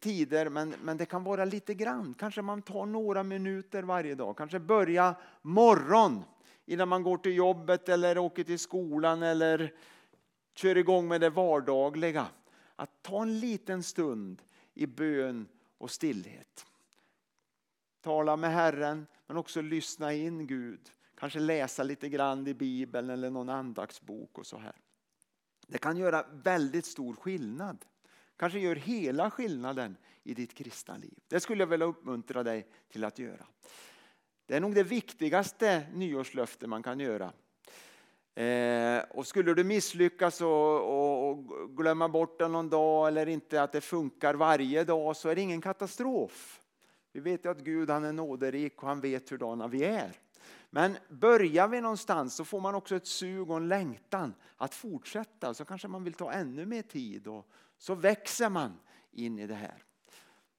tider 0.00 0.48
men, 0.48 0.74
men 0.82 0.96
det 0.96 1.06
kan 1.06 1.24
vara 1.24 1.44
lite 1.44 1.74
grann. 1.74 2.14
Kanske 2.18 2.42
man 2.42 2.62
tar 2.62 2.86
några 2.86 3.22
minuter 3.22 3.82
varje 3.82 4.14
dag. 4.14 4.36
Kanske 4.36 4.58
börja 4.58 5.14
morgon 5.42 6.24
innan 6.72 6.88
man 6.88 7.02
går 7.02 7.18
till 7.18 7.36
jobbet 7.36 7.88
eller 7.88 8.18
åker 8.18 8.44
till 8.44 8.58
skolan 8.58 9.22
eller 9.22 9.74
kör 10.54 10.78
igång 10.78 11.08
med 11.08 11.20
det 11.20 11.30
vardagliga. 11.30 12.26
Att 12.76 13.02
ta 13.02 13.22
en 13.22 13.40
liten 13.40 13.82
stund 13.82 14.42
i 14.74 14.86
bön 14.86 15.48
och 15.78 15.90
stillhet. 15.90 16.66
Tala 18.00 18.36
med 18.36 18.52
Herren 18.52 19.06
men 19.26 19.36
också 19.36 19.60
lyssna 19.60 20.12
in 20.12 20.46
Gud. 20.46 20.90
Kanske 21.14 21.40
läsa 21.40 21.82
lite 21.82 22.08
grann 22.08 22.46
i 22.46 22.54
Bibeln 22.54 23.10
eller 23.10 23.30
någon 23.30 23.48
andaktsbok 23.48 24.38
och 24.38 24.46
så 24.46 24.58
här. 24.58 24.76
Det 25.66 25.78
kan 25.78 25.96
göra 25.96 26.26
väldigt 26.32 26.86
stor 26.86 27.14
skillnad. 27.14 27.84
Kanske 28.36 28.58
gör 28.58 28.76
hela 28.76 29.30
skillnaden 29.30 29.96
i 30.22 30.34
ditt 30.34 30.54
kristna 30.54 30.96
liv. 30.96 31.18
Det 31.28 31.40
skulle 31.40 31.62
jag 31.62 31.66
vilja 31.66 31.86
uppmuntra 31.86 32.42
dig 32.42 32.66
till 32.88 33.04
att 33.04 33.18
göra. 33.18 33.46
Det 34.52 34.56
är 34.56 34.60
nog 34.60 34.74
det 34.74 34.82
viktigaste 34.82 35.82
nyårslöfte 35.92 36.66
man 36.66 36.82
kan 36.82 37.00
göra. 37.00 37.32
Eh, 38.34 39.02
och 39.10 39.26
skulle 39.26 39.54
du 39.54 39.64
misslyckas 39.64 40.40
och, 40.40 40.80
och, 40.80 41.30
och, 41.30 41.76
glömma 41.76 42.08
bort 42.08 42.38
det 42.38 42.48
någon 42.48 42.70
dag 42.70 43.08
eller 43.08 43.28
inte 43.28 43.62
att 43.62 43.72
det 43.72 43.80
funkar 43.80 44.34
varje 44.34 44.84
dag 44.84 45.16
så 45.16 45.28
är 45.28 45.34
det 45.34 45.40
ingen 45.40 45.60
katastrof. 45.60 46.60
Vi 47.12 47.20
vet 47.20 47.44
ju 47.44 47.50
att 47.50 47.58
Gud 47.58 47.90
han 47.90 48.04
är 48.04 48.12
nåderik 48.12 48.82
och 48.82 48.88
han 48.88 49.00
vet 49.00 49.30
hurdana 49.30 49.68
vi 49.68 49.84
är. 49.84 50.12
Men 50.70 50.96
börjar 51.08 51.68
vi 51.68 51.80
någonstans 51.80 52.34
så 52.34 52.44
får 52.44 52.60
man 52.60 52.74
också 52.74 52.96
ett 52.96 53.06
sug 53.06 53.50
och 53.50 53.56
en 53.56 53.68
längtan 53.68 54.34
att 54.56 54.74
fortsätta. 54.74 55.54
Så 55.54 55.64
kanske 55.64 55.88
man 55.88 56.04
vill 56.04 56.14
ta 56.14 56.32
ännu 56.32 56.66
mer 56.66 56.82
tid 56.82 57.26
och 57.26 57.48
så 57.78 57.94
växer 57.94 58.48
man 58.48 58.72
in 59.12 59.38
i 59.38 59.46
det 59.46 59.54
här. 59.54 59.84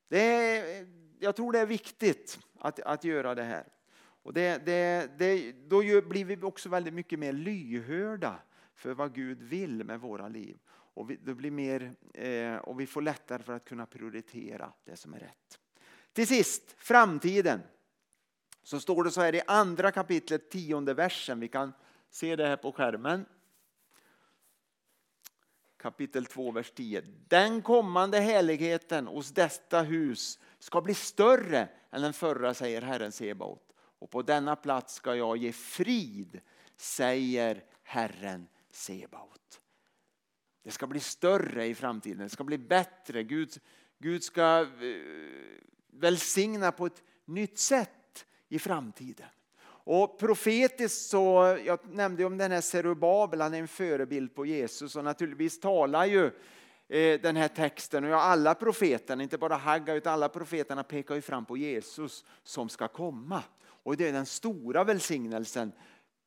Det 0.08 0.22
är, 0.22 0.88
jag 1.20 1.36
tror 1.36 1.52
det 1.52 1.60
är 1.60 1.66
viktigt 1.66 2.40
att, 2.60 2.80
att 2.80 3.04
göra 3.04 3.36
det 3.36 3.44
här. 3.44 3.68
Och 4.24 4.34
det, 4.34 4.66
det, 4.66 5.10
det, 5.18 5.52
då 5.52 6.02
blir 6.02 6.26
vi 6.26 6.42
också 6.42 6.70
väldigt 6.70 6.94
mycket 6.94 7.20
mer 7.20 7.34
lyhörda 7.34 8.40
för 8.76 8.94
vad 8.94 9.16
Gud 9.16 9.42
vill 9.42 9.84
med 9.84 10.00
våra 10.00 10.28
liv. 10.28 10.58
Och 10.70 11.10
vi, 11.10 11.16
det 11.16 11.34
blir 11.34 11.52
mer, 11.52 11.96
eh, 12.14 12.56
och 12.56 12.80
vi 12.80 12.88
får 12.88 13.02
lättare 13.02 13.44
för 13.44 13.54
att 13.54 13.66
kunna 13.66 13.86
prioritera 13.86 14.74
det 14.86 14.96
som 14.96 15.14
är 15.14 15.20
rätt. 15.20 15.60
Till 16.14 16.28
sist, 16.28 16.76
framtiden. 16.78 17.62
Så 18.64 18.80
står 18.80 19.04
det 19.04 19.12
så 19.12 19.22
här 19.22 19.36
i 19.36 19.42
andra 19.48 19.92
kapitlet, 19.92 20.50
tionde 20.50 20.94
versen. 20.94 21.40
Vi 21.40 21.48
kan 21.48 21.74
se 22.10 22.36
det 22.36 22.48
här 22.48 22.58
på 22.58 22.72
skärmen. 22.72 23.26
Kapitel 25.78 26.26
2, 26.26 26.52
vers 26.52 26.72
10. 26.72 27.04
Den 27.28 27.62
kommande 27.62 28.20
härligheten 28.20 29.08
hos 29.08 29.30
detta 29.30 29.82
hus 29.82 30.40
ska 30.60 30.82
bli 30.82 30.94
större 30.94 31.70
än 31.92 32.02
den 32.02 32.14
förra, 32.14 32.54
säger 32.54 32.82
Herren 32.82 33.12
Sebaot. 33.12 33.73
Och 34.04 34.10
på 34.10 34.22
denna 34.22 34.56
plats 34.56 34.94
ska 34.94 35.16
jag 35.16 35.38
ge 35.38 35.52
frid, 35.52 36.42
säger 36.78 37.64
Herren 37.84 38.48
Sebaot. 38.72 39.62
Det 40.64 40.72
ska 40.72 40.88
bli 40.88 41.00
större 41.00 41.66
i 41.66 41.76
framtiden, 41.76 42.18
det 42.18 42.30
ska 42.30 42.44
bli 42.44 42.58
bättre. 42.58 43.24
Gud, 43.24 43.54
Gud 44.00 44.24
ska 44.24 44.62
eh, 44.62 44.68
välsigna 45.88 46.72
på 46.72 46.86
ett 46.86 47.04
nytt 47.26 47.60
sätt 47.60 48.26
i 48.50 48.60
framtiden. 48.60 49.28
Och 49.66 50.20
profetiskt 50.20 51.10
så, 51.10 51.58
jag 51.66 51.80
nämnde 51.90 52.26
om 52.26 52.38
den 52.38 52.52
här 52.52 52.62
Serubabel, 52.62 53.42
han 53.42 53.54
är 53.54 53.60
en 53.60 53.68
förebild 53.68 54.36
på 54.36 54.46
Jesus 54.46 54.96
och 54.96 55.04
naturligtvis 55.04 55.60
talar 55.60 56.06
ju 56.06 56.26
eh, 56.88 57.22
den 57.22 57.36
här 57.36 57.48
texten 57.48 58.04
och 58.04 58.22
alla 58.22 58.56
profeterna, 58.56 59.24
inte 59.24 59.38
bara 59.38 59.56
Hagga 59.56 59.94
utan 59.94 60.14
alla 60.14 60.30
profeterna 60.30 60.84
pekar 60.84 61.16
ju 61.16 61.22
fram 61.22 61.46
på 61.46 61.58
Jesus 61.58 62.26
som 62.44 62.70
ska 62.70 62.88
komma. 62.88 63.44
Och 63.84 63.98
det 63.98 64.08
är 64.08 64.14
den 64.14 64.26
stora 64.26 64.84
välsignelsen 64.84 65.72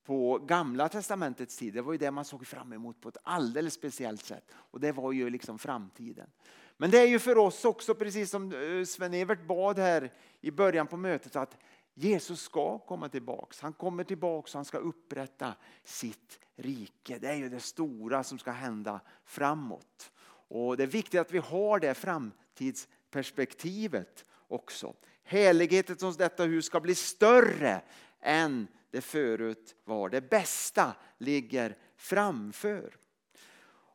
på 0.04 0.38
gamla 0.38 0.88
testamentets 0.88 1.56
tid. 1.56 1.74
Det 1.74 1.82
var 1.82 1.92
ju 1.92 1.98
det 1.98 2.10
man 2.10 2.24
såg 2.24 2.46
fram 2.46 2.72
emot 2.72 3.00
på 3.00 3.08
ett 3.08 3.16
alldeles 3.22 3.74
speciellt 3.74 4.24
sätt. 4.24 4.44
Och 4.54 4.80
det 4.80 4.92
var 4.92 5.12
ju 5.12 5.30
liksom 5.30 5.58
framtiden. 5.58 6.30
Men 6.76 6.90
det 6.90 6.98
är 6.98 7.06
ju 7.06 7.18
för 7.18 7.38
oss 7.38 7.64
också, 7.64 7.94
precis 7.94 8.30
som 8.30 8.52
eh, 8.52 8.84
Sven-Evert 8.84 9.46
bad 9.46 9.78
här 9.78 10.12
i 10.40 10.50
början 10.50 10.86
på 10.86 10.96
mötet, 10.96 11.36
att 11.36 11.56
Jesus 11.94 12.40
ska 12.40 12.78
komma 12.78 13.08
tillbaks. 13.08 13.60
Han 13.60 13.72
kommer 13.72 14.04
tillbaks 14.04 14.54
och 14.54 14.58
han 14.58 14.64
ska 14.64 14.78
upprätta 14.78 15.54
sitt 15.84 16.40
rike. 16.56 17.18
Det 17.18 17.28
är 17.28 17.34
ju 17.34 17.48
det 17.48 17.60
stora 17.60 18.24
som 18.24 18.38
ska 18.38 18.50
hända 18.50 19.00
framåt. 19.24 20.12
Och 20.48 20.76
Det 20.76 20.82
är 20.82 20.86
viktigt 20.86 21.20
att 21.20 21.32
vi 21.32 21.38
har 21.38 21.80
det 21.80 21.94
framtidsperspektivet 21.94 24.24
också. 24.48 24.94
Härligheten 25.28 25.96
hos 26.00 26.16
detta 26.16 26.44
hus 26.44 26.64
ska 26.66 26.80
bli 26.80 26.94
större 26.94 27.80
än 28.20 28.68
det 28.90 29.00
förut 29.00 29.74
var. 29.84 30.08
Det 30.08 30.30
bästa 30.30 30.92
ligger 31.18 31.76
framför. 31.96 32.96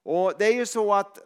Och 0.04 0.34
Det 0.40 0.46
är 0.46 0.54
ju 0.54 0.66
så 0.66 0.94
att, 0.94 1.18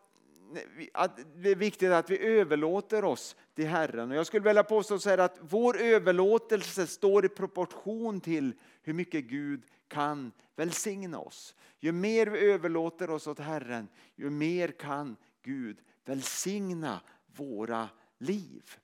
att 0.93 1.19
det 1.35 1.49
är 1.49 1.55
viktigt 1.55 1.91
att 1.91 2.09
vi 2.09 2.19
överlåter 2.19 3.03
oss 3.03 3.35
till 3.55 3.67
Herren. 3.67 4.11
Och 4.11 4.17
jag 4.17 4.27
skulle 4.27 4.43
vilja 4.43 4.63
påstå 4.63 4.99
så 4.99 5.09
här 5.09 5.17
att 5.17 5.37
vår 5.41 5.77
överlåtelse 5.77 6.87
står 6.87 7.25
i 7.25 7.29
proportion 7.29 8.21
till 8.21 8.53
hur 8.81 8.93
mycket 8.93 9.23
Gud 9.23 9.63
kan 9.87 10.31
välsigna 10.55 11.19
oss. 11.19 11.55
Ju 11.79 11.91
mer 11.91 12.27
vi 12.27 12.39
överlåter 12.39 13.09
oss 13.09 13.27
åt 13.27 13.39
Herren, 13.39 13.87
ju 14.15 14.29
mer 14.29 14.67
kan 14.67 15.15
Gud 15.43 15.77
välsigna 16.05 17.01
våra 17.35 17.89
liv. 18.17 18.75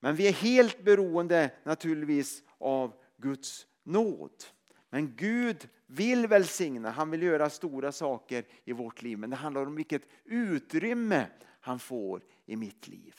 Men 0.00 0.16
vi 0.16 0.28
är 0.28 0.32
helt 0.32 0.84
beroende 0.84 1.50
naturligtvis 1.64 2.42
av 2.58 2.92
Guds 3.16 3.66
nåd. 3.84 4.44
Men 4.90 5.16
Gud 5.16 5.68
vill 5.86 6.26
välsigna, 6.26 6.90
han 6.90 7.10
vill 7.10 7.22
göra 7.22 7.50
stora 7.50 7.92
saker 7.92 8.44
i 8.64 8.72
vårt 8.72 9.02
liv. 9.02 9.18
Men 9.18 9.30
det 9.30 9.36
handlar 9.36 9.66
om 9.66 9.74
vilket 9.74 10.02
utrymme 10.24 11.26
han 11.60 11.78
får 11.78 12.22
i 12.46 12.56
mitt 12.56 12.88
liv. 12.88 13.14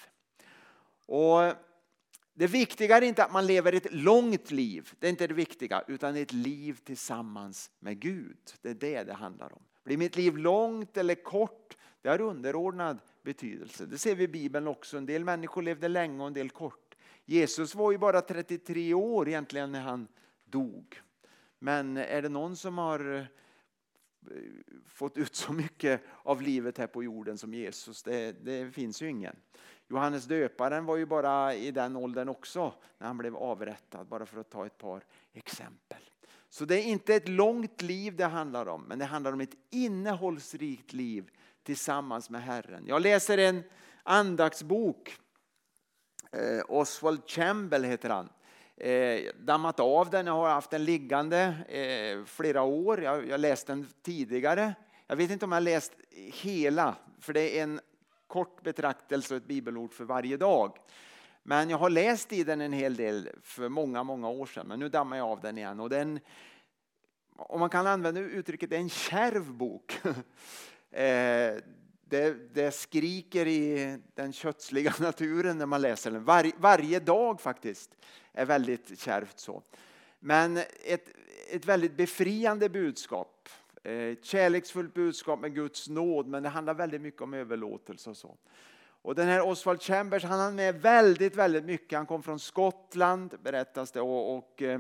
Och 1.06 1.54
det 2.34 2.48
viktiga 2.48 2.98
är 2.98 3.02
inte 3.02 3.24
att 3.24 3.32
man 3.32 3.46
lever 3.46 3.74
ett 3.74 3.94
långt 3.94 4.52
liv, 4.52 4.92
det 5.00 5.08
är 5.08 5.12
inte 5.12 5.28
det 5.28 5.34
viktiga, 5.34 5.84
utan 5.88 6.16
ett 6.16 6.34
liv 6.34 6.80
tillsammans 6.84 7.72
med 7.80 8.00
Gud. 8.00 8.38
Det 8.62 8.70
är 8.70 8.74
det 8.74 9.04
det 9.04 9.14
handlar 9.14 9.54
om. 9.54 9.64
Blir 9.84 9.98
mitt 9.98 10.16
liv 10.16 10.38
långt 10.38 10.98
eller 10.98 11.16
kort, 11.16 11.78
det 12.02 12.10
är 12.10 12.22
underordnad 12.22 13.00
betydelse. 13.28 13.86
Det 13.86 13.98
ser 13.98 14.16
vi 14.16 14.24
i 14.24 14.28
Bibeln 14.28 14.68
också. 14.68 14.98
En 14.98 15.06
del 15.06 15.26
människor 15.26 15.62
levde 15.62 15.88
länge 15.88 16.22
och 16.22 16.28
en 16.28 16.34
del 16.34 16.50
kort. 16.50 16.96
Jesus 17.26 17.76
var 17.76 17.92
ju 17.92 17.98
bara 17.98 18.22
33 18.22 18.94
år 18.94 19.28
egentligen 19.28 19.72
när 19.72 19.82
han 19.82 20.08
dog. 20.46 21.02
Men 21.60 21.98
är 21.98 22.22
det 22.22 22.30
någon 22.30 22.56
som 22.56 22.78
har 22.78 23.16
eh, 23.16 23.24
fått 24.86 25.18
ut 25.18 25.36
så 25.36 25.54
mycket 25.54 26.02
av 26.24 26.42
livet 26.42 26.78
här 26.78 26.88
på 26.88 27.04
jorden 27.04 27.38
som 27.38 27.54
Jesus? 27.54 28.04
Det, 28.04 28.32
det 28.32 28.72
finns 28.72 29.02
ju 29.02 29.10
ingen. 29.10 29.36
Johannes 29.88 30.26
döparen 30.26 30.86
var 30.86 30.98
ju 30.98 31.06
bara 31.06 31.56
i 31.56 31.72
den 31.72 31.96
åldern 31.96 32.30
också 32.30 32.74
när 32.98 33.08
han 33.08 33.18
blev 33.18 33.36
avrättad, 33.36 34.08
bara 34.08 34.26
för 34.26 34.40
att 34.40 34.50
ta 34.50 34.66
ett 34.66 34.78
par 34.78 35.04
exempel. 35.34 36.02
Så 36.50 36.66
det 36.66 36.76
är 36.76 36.84
inte 36.84 37.16
ett 37.16 37.28
långt 37.28 37.82
liv 37.82 38.16
det 38.16 38.26
handlar 38.26 38.66
om, 38.68 38.84
men 38.84 39.00
det 39.00 39.06
handlar 39.06 39.34
om 39.34 39.42
ett 39.42 39.56
innehållsrikt 39.70 40.94
liv 40.94 41.30
tillsammans 41.68 42.30
med 42.30 42.44
Herren. 42.44 42.84
Jag 42.88 43.02
läser 43.02 43.38
en 43.38 43.64
andaktsbok. 44.04 45.18
Eh, 46.32 46.64
Oswald 46.68 47.28
Campbell 47.28 47.84
heter 47.84 48.10
han. 48.10 48.30
Eh, 48.78 49.34
dammat 49.40 49.80
av 49.80 50.10
den, 50.10 50.28
jag 50.28 50.34
har 50.34 50.50
haft 50.50 50.70
den 50.70 50.86
liggande 50.86 51.40
eh, 51.70 52.26
flera 52.26 52.62
år. 52.62 53.02
Jag, 53.02 53.30
jag 53.30 53.40
läste 53.40 53.72
den 53.72 53.88
tidigare. 54.02 54.74
Jag 55.08 55.16
vet 55.16 55.32
inte 55.32 55.46
om 55.46 55.52
jag 55.52 55.64
läst 55.64 55.94
hela, 56.34 56.96
för 57.20 57.34
det 57.34 57.60
är 57.60 57.64
en 57.64 57.80
kort 58.28 58.64
betraktelse 58.64 59.34
och 59.34 59.42
ett 59.42 59.48
bibelord 59.48 59.94
för 59.94 60.04
varje 60.04 60.38
dag. 60.38 60.78
Men 61.44 61.70
jag 61.70 61.78
har 61.78 61.90
läst 61.90 62.34
i 62.34 62.44
den 62.44 62.62
en 62.62 62.74
hel 62.74 62.96
del 62.96 63.30
för 63.44 63.70
många, 63.70 64.04
många 64.04 64.30
år 64.30 64.46
sedan. 64.46 64.68
Men 64.68 64.80
nu 64.80 64.90
dammar 64.90 65.18
jag 65.18 65.28
av 65.28 65.42
den 65.42 65.58
igen. 65.58 65.80
Och 65.80 65.90
den, 65.90 66.20
om 67.36 67.60
man 67.60 67.70
kan 67.70 67.88
använda 67.88 68.22
uttrycket, 68.22 68.70
det 68.70 68.76
är 68.76 68.80
en 68.80 68.90
kärv 68.90 69.54
bok. 69.54 70.00
Eh, 70.92 71.56
det, 72.10 72.54
det, 72.54 72.72
skriker 72.72 73.48
i 73.48 73.98
den 74.14 74.34
kötsliga 74.34 74.94
naturen 75.00 75.58
när 75.58 75.66
man 75.66 75.82
läser 75.82 76.12
den. 76.12 76.24
Var, 76.24 76.52
varje 76.58 77.00
dag 77.00 77.42
faktiskt 77.42 77.98
är 78.34 78.46
väldigt 78.46 79.00
kärvt 79.00 79.40
så. 79.40 79.64
Men 80.20 80.58
ett, 80.86 81.10
ett 81.50 81.66
väldigt 81.66 81.98
befriande 81.98 82.70
budskap. 82.70 83.50
Eh, 83.84 83.94
ett 83.94 84.26
kärleksfullt 84.26 84.94
budskap 84.94 85.40
med 85.40 85.56
Guds 85.56 85.90
nåd, 85.90 86.28
men 86.28 86.44
det 86.44 86.50
handlar 86.50 86.74
väldigt 86.74 87.02
mycket 87.02 87.22
om 87.22 87.34
överlåtelse 87.34 88.10
och 88.10 88.18
så. 88.18 88.38
Och 89.02 89.16
den 89.16 89.28
här 89.28 89.42
Oswald 89.42 89.82
Chambers, 89.82 90.24
han 90.24 90.40
har 90.40 90.52
med 90.52 90.82
väldigt, 90.82 91.36
väldigt 91.36 91.66
mycket. 91.66 91.98
Han 91.98 92.06
kom 92.06 92.24
från 92.24 92.40
Skottland, 92.40 93.36
berättas 93.44 93.92
det. 93.92 94.02
Och, 94.02 94.38
och, 94.38 94.62
eh, 94.62 94.80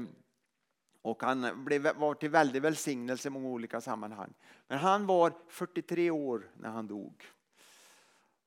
och 1.07 1.23
han 1.23 1.65
blev, 1.65 1.95
var 1.95 2.13
till 2.13 2.29
väldig 2.29 2.61
välsignelse 2.61 3.27
i 3.27 3.31
många 3.31 3.47
olika 3.47 3.81
sammanhang. 3.81 4.33
Men 4.67 4.77
han 4.77 5.05
var 5.05 5.33
43 5.47 6.11
år 6.11 6.49
när 6.57 6.69
han 6.69 6.87
dog. 6.87 7.25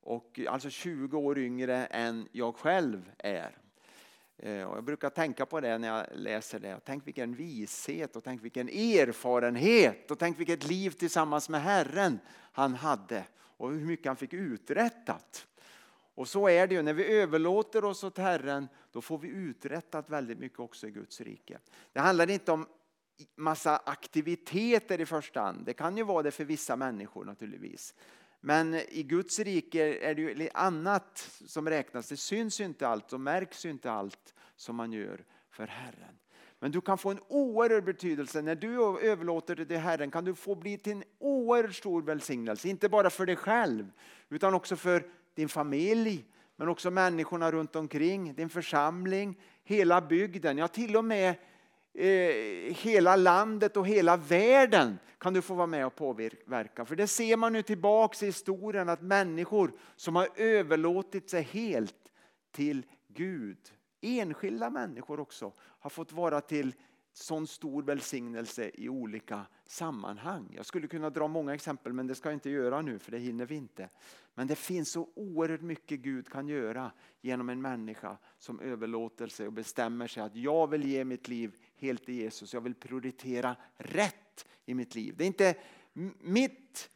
Och 0.03 0.41
alltså 0.49 0.71
20 0.71 1.19
år 1.19 1.39
yngre 1.39 1.87
än 1.87 2.29
jag 2.33 2.57
själv 2.57 3.11
är. 3.19 3.59
Eh, 4.37 4.65
och 4.65 4.77
jag 4.77 4.85
brukar 4.85 5.11
tänka 5.11 5.47
på 5.47 5.61
det 5.61 5.79
när 5.79 5.89
jag 5.89 6.07
läser 6.15 6.61
det. 6.61 6.81
Tänk 6.85 7.07
vilken 7.07 7.35
vishet 7.35 8.17
och 8.17 8.25
tänk 8.25 8.45
vilken 8.45 8.69
erfarenhet 8.69 10.11
och 10.11 10.19
tänk 10.19 10.39
vilket 10.39 10.69
liv 10.69 10.91
tillsammans 10.91 11.49
med 11.49 11.63
Herren 11.63 12.19
han 12.53 12.75
hade 12.75 13.25
och 13.37 13.73
hur 13.73 13.87
mycket 13.87 14.07
han 14.07 14.17
fick 14.17 14.33
uträttat. 14.33 15.47
Och 16.15 16.29
så 16.29 16.49
är 16.49 16.67
det 16.67 16.75
ju, 16.75 16.83
när 16.83 16.93
vi 16.93 17.05
överlåter 17.05 17.85
oss 17.85 18.05
åt 18.05 18.19
Herren 18.19 18.69
då 18.93 19.01
får 19.01 19.19
vi 19.19 19.29
uträttat 19.29 20.11
väldigt 20.11 20.39
mycket 20.39 20.61
också 20.61 20.87
i 20.87 20.91
Guds 20.91 21.21
rike. 21.21 21.59
Det 21.93 22.01
handlar 22.01 22.31
inte 22.31 22.53
om 22.53 22.67
massa 23.37 23.77
aktiviteter 23.77 25.01
i 25.01 25.07
första 25.07 25.41
hand. 25.41 25.67
Det 25.67 25.73
kan 25.73 25.97
ju 25.97 26.03
vara 26.03 26.23
det 26.23 26.31
för 26.31 26.45
vissa 26.45 26.77
människor 26.77 27.25
naturligtvis. 27.25 27.95
Men 28.41 28.75
i 28.75 29.03
Guds 29.03 29.39
rike 29.39 29.99
är 29.99 30.15
det 30.15 30.23
ju 30.23 30.49
annat 30.55 31.31
som 31.47 31.69
räknas. 31.69 32.09
Det 32.09 32.17
syns 32.17 32.61
ju 32.61 32.65
inte 32.65 32.89
allt 32.89 33.13
och 33.13 33.21
märks 33.21 33.65
ju 33.65 33.71
inte 33.71 33.93
allt 33.93 34.35
som 34.57 34.77
man 34.77 34.93
gör 34.93 35.25
för 35.51 35.67
Herren. 35.67 36.19
Men 36.59 36.71
du 36.71 36.81
kan 36.81 36.99
få 36.99 37.11
en 37.11 37.21
oerhörd 37.29 37.85
betydelse. 37.85 38.43
När 38.43 38.55
du 38.55 38.99
överlåter 39.01 39.57
det 39.57 39.67
till 39.67 39.79
Herren 39.79 40.11
kan 40.11 40.25
du 40.25 40.35
få 40.35 40.55
bli 40.55 40.79
till 40.79 40.93
en 40.93 41.05
oerhört 41.19 41.75
stor 41.75 42.03
välsignelse. 42.03 42.69
Inte 42.69 42.89
bara 42.89 43.11
för 43.11 43.27
dig 43.27 43.37
själv 43.37 43.93
utan 44.29 44.55
också 44.55 44.77
för 44.77 45.05
din 45.41 45.49
familj, 45.49 46.25
men 46.57 46.69
också 46.69 46.91
människorna 46.91 47.51
runt 47.51 47.77
omkring, 47.77 48.35
din 48.35 48.49
församling, 48.49 49.41
hela 49.65 50.01
bygden, 50.01 50.59
ja 50.59 50.69
till 50.69 50.97
och 50.97 51.05
med 51.05 51.35
eh, 51.95 52.75
hela 52.75 53.17
landet 53.17 53.77
och 53.77 53.87
hela 53.87 54.17
världen 54.17 54.99
kan 55.19 55.35
du 55.35 55.43
få 55.43 55.55
vara 55.55 55.67
med 55.67 55.87
och 55.87 55.97
påverka. 55.97 56.85
För 56.85 56.97
det 56.97 57.07
ser 57.07 57.37
man 57.37 57.53
nu 57.53 57.63
tillbaks 57.63 58.23
i 58.23 58.27
historien 58.27 58.89
att 58.89 59.03
människor 59.03 59.73
som 59.97 60.17
har 60.17 60.29
överlåtit 60.37 61.31
sig 61.31 61.43
helt 61.43 62.13
till 62.53 62.87
Gud, 63.09 63.59
enskilda 64.01 64.71
människor 64.71 65.21
också, 65.21 65.53
har 65.59 65.91
fått 65.91 66.13
vara 66.13 66.41
till 66.41 66.75
sån 67.21 67.47
stor 67.47 67.83
välsignelse 67.83 68.71
i 68.75 68.89
olika 68.89 69.47
sammanhang. 69.67 70.49
Jag 70.57 70.67
skulle 70.67 70.89
kunna 70.89 71.11
dra 71.11 71.29
många 71.29 71.55
exempel 71.55 71.93
men 71.93 72.07
det 72.07 72.15
ska 72.15 72.29
jag 72.29 72.37
inte 72.37 72.51
göra 72.51 72.83
nu 72.83 72.99
för 72.99 73.11
det 73.11 73.19
hinner 73.19 73.47
vi 73.47 73.55
inte. 73.55 73.89
Men 74.35 74.47
det 74.47 74.57
finns 74.57 74.91
så 74.91 75.09
oerhört 75.15 75.61
mycket 75.61 76.01
Gud 76.01 76.29
kan 76.29 76.49
göra 76.49 76.93
genom 77.21 77.49
en 77.49 77.63
människa 77.63 78.17
som 78.39 78.61
överlåter 78.61 79.27
sig 79.27 79.47
och 79.47 79.53
bestämmer 79.53 80.07
sig 80.07 80.23
att 80.23 80.37
jag 80.37 80.67
vill 80.67 80.85
ge 80.85 81.05
mitt 81.05 81.29
liv 81.29 81.57
helt 81.77 82.05
till 82.05 82.15
Jesus. 82.15 82.55
Jag 82.55 82.61
vill 82.61 82.75
prioritera 82.75 83.57
rätt 83.77 84.47
i 84.67 84.75
mitt 84.75 84.95
liv. 84.95 85.15
Det 85.17 85.25
är 85.25 85.27
inte 85.27 85.55
mitt 86.21 86.91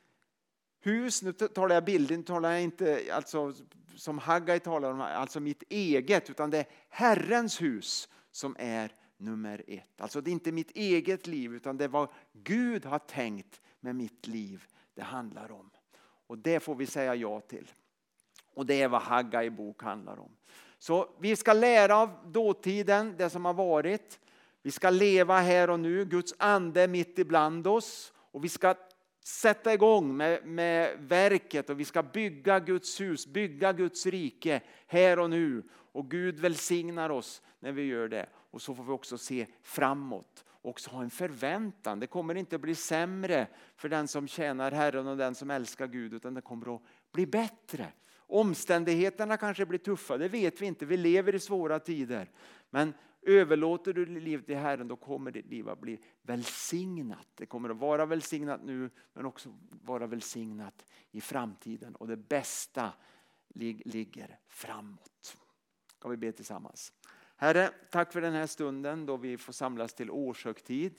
hus, 0.80 1.22
nu 1.22 1.32
talar 1.32 1.74
jag 1.74 1.84
bildligt, 1.84 2.26
talar 2.26 2.52
jag 2.52 2.62
inte 2.62 3.02
alltså, 3.12 3.54
som 3.96 4.18
Haggai 4.18 4.60
talar 4.60 4.90
om, 4.90 5.00
alltså 5.00 5.40
mitt 5.40 5.62
eget, 5.68 6.30
utan 6.30 6.50
det 6.50 6.58
är 6.58 6.66
Herrens 6.88 7.62
hus 7.62 8.08
som 8.30 8.56
är 8.58 8.92
nummer 9.16 9.64
ett. 9.66 10.00
Alltså 10.00 10.20
det 10.20 10.30
är 10.30 10.32
inte 10.32 10.52
mitt 10.52 10.70
eget 10.70 11.26
liv 11.26 11.54
utan 11.54 11.76
det 11.76 11.84
är 11.84 11.88
vad 11.88 12.08
Gud 12.32 12.84
har 12.84 12.98
tänkt 12.98 13.60
med 13.80 13.94
mitt 13.94 14.26
liv 14.26 14.64
det 14.94 15.02
handlar 15.02 15.52
om. 15.52 15.70
Och 16.26 16.38
det 16.38 16.60
får 16.60 16.74
vi 16.74 16.86
säga 16.86 17.14
ja 17.14 17.40
till. 17.40 17.72
Och 18.54 18.66
det 18.66 18.82
är 18.82 18.88
vad 18.88 19.02
Haggai 19.02 19.50
bok 19.50 19.82
handlar 19.82 20.20
om. 20.20 20.36
Så 20.78 21.08
vi 21.20 21.36
ska 21.36 21.52
lära 21.52 21.96
av 21.96 22.10
dåtiden, 22.32 23.14
det 23.18 23.30
som 23.30 23.44
har 23.44 23.54
varit. 23.54 24.20
Vi 24.62 24.70
ska 24.70 24.90
leva 24.90 25.40
här 25.40 25.70
och 25.70 25.80
nu, 25.80 26.04
Guds 26.04 26.34
ande 26.38 26.82
är 26.82 26.88
mitt 26.88 27.18
ibland 27.18 27.66
oss. 27.66 28.12
Och 28.16 28.44
vi 28.44 28.48
ska 28.48 28.74
sätta 29.24 29.74
igång 29.74 30.16
med, 30.16 30.46
med 30.46 30.98
verket 30.98 31.70
och 31.70 31.80
vi 31.80 31.84
ska 31.84 32.02
bygga 32.02 32.60
Guds 32.60 33.00
hus, 33.00 33.26
bygga 33.26 33.72
Guds 33.72 34.06
rike 34.06 34.60
här 34.86 35.18
och 35.18 35.30
nu. 35.30 35.62
Och 35.70 36.10
Gud 36.10 36.40
välsignar 36.40 37.10
oss 37.10 37.42
när 37.58 37.72
vi 37.72 37.82
gör 37.82 38.08
det. 38.08 38.26
Och 38.54 38.62
så 38.62 38.74
får 38.74 38.84
vi 38.84 38.90
också 38.90 39.18
se 39.18 39.46
framåt 39.62 40.44
och 40.48 40.70
också 40.70 40.90
ha 40.90 41.02
en 41.02 41.10
förväntan. 41.10 42.00
Det 42.00 42.06
kommer 42.06 42.34
inte 42.34 42.58
bli 42.58 42.74
sämre 42.74 43.46
för 43.76 43.88
den 43.88 44.08
som 44.08 44.28
tjänar 44.28 44.72
Herren 44.72 45.06
och 45.06 45.16
den 45.16 45.34
som 45.34 45.50
älskar 45.50 45.86
Gud 45.86 46.14
utan 46.14 46.34
det 46.34 46.40
kommer 46.40 46.76
att 46.76 46.82
bli 47.12 47.26
bättre. 47.26 47.92
Omständigheterna 48.16 49.36
kanske 49.36 49.66
blir 49.66 49.78
tuffa, 49.78 50.18
det 50.18 50.28
vet 50.28 50.60
vi 50.60 50.66
inte. 50.66 50.86
Vi 50.86 50.96
lever 50.96 51.34
i 51.34 51.40
svåra 51.40 51.80
tider. 51.80 52.30
Men 52.70 52.94
överlåter 53.22 53.92
du 53.92 54.04
ditt 54.04 54.22
liv 54.22 54.42
till 54.42 54.56
Herren 54.56 54.88
då 54.88 54.96
kommer 54.96 55.30
ditt 55.30 55.50
liv 55.50 55.68
att 55.68 55.80
bli 55.80 56.00
välsignat. 56.22 57.28
Det 57.34 57.46
kommer 57.46 57.70
att 57.70 57.76
vara 57.76 58.06
välsignat 58.06 58.64
nu 58.64 58.90
men 59.12 59.26
också 59.26 59.48
vara 59.70 60.06
välsignat 60.06 60.86
i 61.10 61.20
framtiden. 61.20 61.94
Och 61.94 62.06
det 62.06 62.16
bästa 62.16 62.92
ligger 63.84 64.38
framåt. 64.48 65.36
Ska 65.98 66.08
vi 66.08 66.16
be 66.16 66.32
tillsammans. 66.32 66.92
Herre, 67.36 67.70
tack 67.90 68.12
för 68.12 68.20
den 68.20 68.34
här 68.34 68.46
stunden 68.46 69.06
då 69.06 69.16
vi 69.16 69.38
får 69.38 69.52
samlas 69.52 69.94
till 69.94 70.10
årshögtid. 70.10 70.94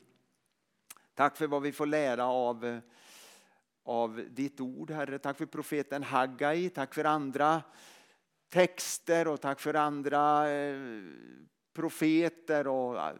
Tack 1.13 1.38
för 1.38 1.48
vad 1.48 1.62
vi 1.62 1.71
får 1.71 1.86
lära 1.86 2.26
av, 2.26 2.82
av 3.84 4.26
ditt 4.30 4.62
ord, 4.62 4.91
Herre. 4.91 5.19
Tack 5.19 5.38
för 5.38 5.45
profeten 5.45 6.04
Haggai, 6.04 6.69
tack 6.69 6.93
för 6.93 7.04
andra 7.04 7.63
texter 8.50 9.28
och 9.28 9.41
tack 9.41 9.60
för 9.60 9.74
andra 9.74 10.52
eh, 10.52 11.04
profeter 11.74 12.67
och 12.67 13.00
eh, 13.00 13.15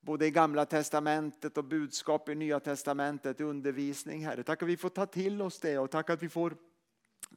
både 0.00 0.26
i 0.26 0.30
gamla 0.30 0.64
testamentet 0.64 1.58
och 1.58 1.64
budskap 1.64 2.28
i 2.28 2.34
nya 2.34 2.60
testamentet, 2.60 3.40
undervisning, 3.40 4.26
Herre. 4.26 4.42
Tack 4.42 4.62
att 4.62 4.68
vi 4.68 4.76
får 4.76 4.88
ta 4.88 5.06
till 5.06 5.42
oss 5.42 5.60
det 5.60 5.78
och 5.78 5.90
tack 5.90 6.10
att 6.10 6.22
vi 6.22 6.28
får 6.28 6.56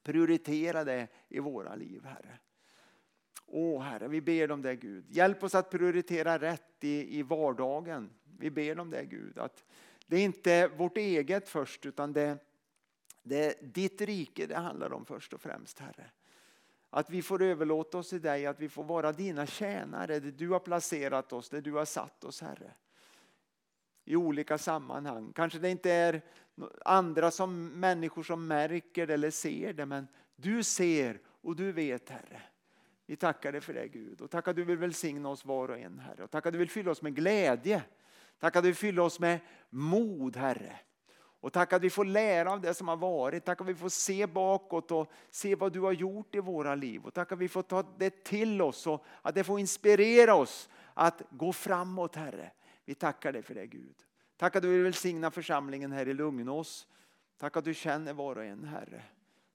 prioritera 0.03 0.83
det 0.83 1.07
i 1.29 1.39
våra 1.39 1.75
liv, 1.75 2.05
Herre. 2.05 2.39
Åh 3.53 3.81
Herre, 3.81 4.07
vi 4.07 4.21
ber 4.21 4.51
om 4.51 4.61
det 4.61 4.75
Gud. 4.75 5.05
Hjälp 5.09 5.43
oss 5.43 5.55
att 5.55 5.69
prioritera 5.69 6.39
rätt 6.39 6.83
i, 6.83 7.19
i 7.19 7.23
vardagen. 7.23 8.09
Vi 8.37 8.49
ber 8.49 8.79
om 8.79 8.89
det 8.89 9.05
Gud. 9.05 9.37
Att 9.37 9.63
det 10.07 10.17
är 10.17 10.23
inte 10.23 10.67
vårt 10.67 10.97
eget 10.97 11.49
först 11.49 11.85
utan 11.85 12.13
det, 12.13 12.37
det 13.23 13.45
är 13.45 13.65
ditt 13.65 14.01
rike 14.01 14.47
det 14.47 14.55
handlar 14.55 14.93
om 14.93 15.05
först 15.05 15.33
och 15.33 15.41
främst 15.41 15.79
Herre. 15.79 16.11
Att 16.89 17.09
vi 17.09 17.21
får 17.21 17.41
överlåta 17.41 17.97
oss 17.97 18.09
till 18.09 18.21
dig, 18.21 18.45
att 18.45 18.59
vi 18.59 18.69
får 18.69 18.83
vara 18.83 19.11
dina 19.11 19.45
tjänare. 19.45 20.19
Det 20.19 20.31
du 20.31 20.49
har 20.49 20.59
placerat 20.59 21.33
oss, 21.33 21.49
det 21.49 21.61
du 21.61 21.71
har 21.71 21.85
satt 21.85 22.23
oss 22.23 22.41
Herre. 22.41 22.71
I 24.05 24.15
olika 24.15 24.57
sammanhang. 24.57 25.33
Kanske 25.33 25.59
det 25.59 25.69
inte 25.69 25.91
är 25.91 26.21
andra 26.85 27.31
som 27.31 27.67
människor 27.67 28.23
som 28.23 28.47
märker 28.47 29.07
det 29.07 29.13
eller 29.13 29.31
ser 29.31 29.73
det. 29.73 29.85
Men 29.85 30.07
du 30.35 30.63
ser 30.63 31.19
och 31.25 31.55
du 31.55 31.71
vet 31.71 32.09
Herre. 32.09 32.41
Vi 33.05 33.15
tackar 33.15 33.51
dig 33.51 33.61
för 33.61 33.73
det 33.73 33.87
Gud 33.87 34.21
och 34.21 34.31
tack 34.31 34.47
att 34.47 34.55
du 34.55 34.63
vill 34.63 34.77
välsigna 34.77 35.29
oss 35.29 35.45
var 35.45 35.69
och 35.69 35.77
en 35.77 35.99
Herre. 35.99 36.23
Och 36.23 36.31
tack 36.31 36.45
att 36.45 36.53
du 36.53 36.59
vill 36.59 36.69
fylla 36.69 36.91
oss 36.91 37.01
med 37.01 37.15
glädje. 37.15 37.83
Tack 38.39 38.55
att 38.55 38.63
du 38.63 38.69
vill 38.69 38.75
fylla 38.75 39.03
oss 39.03 39.19
med 39.19 39.39
mod 39.69 40.35
Herre. 40.35 40.79
Och 41.41 41.53
tack 41.53 41.73
att 41.73 41.81
vi 41.81 41.89
får 41.89 42.05
lära 42.05 42.51
av 42.51 42.61
det 42.61 42.73
som 42.73 42.87
har 42.87 42.97
varit. 42.97 43.45
Tack 43.45 43.61
att 43.61 43.67
vi 43.67 43.75
får 43.75 43.89
se 43.89 44.27
bakåt 44.27 44.91
och 44.91 45.11
se 45.29 45.55
vad 45.55 45.73
du 45.73 45.79
har 45.79 45.91
gjort 45.91 46.35
i 46.35 46.39
våra 46.39 46.75
liv. 46.75 47.05
Och 47.05 47.13
tack 47.13 47.31
att 47.31 47.39
vi 47.39 47.47
får 47.47 47.61
ta 47.61 47.83
det 47.97 48.23
till 48.23 48.61
oss 48.61 48.87
och 48.87 49.05
att 49.21 49.35
det 49.35 49.43
får 49.43 49.59
inspirera 49.59 50.35
oss 50.35 50.69
att 50.93 51.21
gå 51.29 51.53
framåt 51.53 52.15
Herre. 52.15 52.51
Vi 52.85 52.95
tackar 52.95 53.31
dig 53.31 53.43
för 53.43 53.53
det 53.53 53.67
Gud. 53.67 53.95
Tack 54.37 54.55
att 54.55 54.61
du 54.61 54.69
vill 54.69 54.83
välsigna 54.83 55.31
församlingen 55.31 55.91
här 55.91 56.07
i 56.07 56.13
Lugnås. 56.13 56.87
Tack 57.37 57.57
att 57.57 57.65
du 57.65 57.73
känner 57.73 58.13
var 58.13 58.35
och 58.35 58.45
en 58.45 58.63
Herre. 58.63 59.03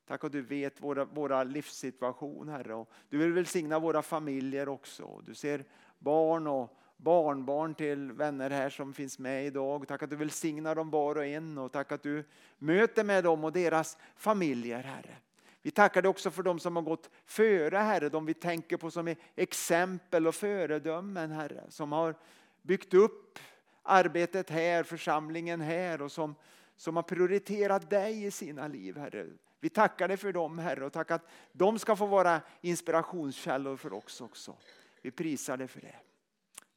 Tack 0.06 0.24
att 0.24 0.32
du 0.32 0.42
vet 0.42 0.80
våra, 0.80 1.04
våra 1.04 1.44
livssituation 1.44 2.48
Herre. 2.48 2.74
Och 2.74 2.90
du 3.08 3.18
vill 3.18 3.32
välsigna 3.32 3.78
våra 3.78 4.02
familjer 4.02 4.68
också. 4.68 5.22
Du 5.26 5.34
ser 5.34 5.64
barn 5.98 6.46
och 6.46 6.76
barnbarn 6.96 7.74
till 7.74 8.12
vänner 8.12 8.50
här 8.50 8.70
som 8.70 8.94
finns 8.94 9.18
med 9.18 9.46
idag. 9.46 9.88
Tack 9.88 10.02
att 10.02 10.10
du 10.10 10.16
välsignar 10.16 10.74
dem 10.74 10.90
var 10.90 11.16
och 11.16 11.24
en 11.24 11.58
och 11.58 11.72
tack 11.72 11.92
att 11.92 12.02
du 12.02 12.24
möter 12.58 13.04
med 13.04 13.24
dem 13.24 13.44
och 13.44 13.52
deras 13.52 13.98
familjer 14.16 14.82
Herre. 14.82 15.16
Vi 15.62 15.70
tackar 15.70 16.02
dig 16.02 16.08
också 16.08 16.30
för 16.30 16.42
dem 16.42 16.58
som 16.58 16.76
har 16.76 16.82
gått 16.82 17.10
före 17.24 17.76
Herre, 17.76 18.08
de 18.08 18.26
vi 18.26 18.34
tänker 18.34 18.76
på 18.76 18.90
som 18.90 19.14
exempel 19.34 20.26
och 20.26 20.34
föredömen 20.34 21.30
Herre. 21.30 21.64
Som 21.68 21.92
har 21.92 22.14
byggt 22.62 22.94
upp 22.94 23.38
arbetet 23.82 24.50
här, 24.50 24.82
församlingen 24.82 25.60
här 25.60 26.02
och 26.02 26.12
som, 26.12 26.34
som 26.76 26.96
har 26.96 27.02
prioriterat 27.02 27.90
dig 27.90 28.24
i 28.24 28.30
sina 28.30 28.68
liv 28.68 28.98
Herre. 28.98 29.26
Vi 29.60 29.68
tackar 29.68 30.08
dig 30.08 30.16
för 30.16 30.32
dem 30.32 30.58
Herre 30.58 30.86
och 30.86 30.92
tack 30.92 31.10
att 31.10 31.26
de 31.52 31.78
ska 31.78 31.96
få 31.96 32.06
vara 32.06 32.40
inspirationskällor 32.60 33.76
för 33.76 33.92
oss 33.92 34.20
också. 34.20 34.56
Vi 35.02 35.10
prisar 35.10 35.56
dig 35.56 35.68
för 35.68 35.80
det. 35.80 35.96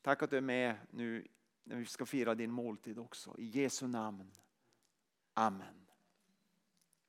Tack 0.02 0.24
att 0.24 0.30
du 0.30 0.38
är 0.38 0.42
med 0.42 0.76
nu 0.90 1.28
när 1.64 1.76
vi 1.76 1.86
ska 1.86 2.06
fira 2.06 2.36
din 2.36 2.52
måltid 2.52 3.00
också. 3.00 3.36
I 3.38 3.46
Jesu 3.46 3.88
namn. 3.88 4.32
Amen. 5.34 5.89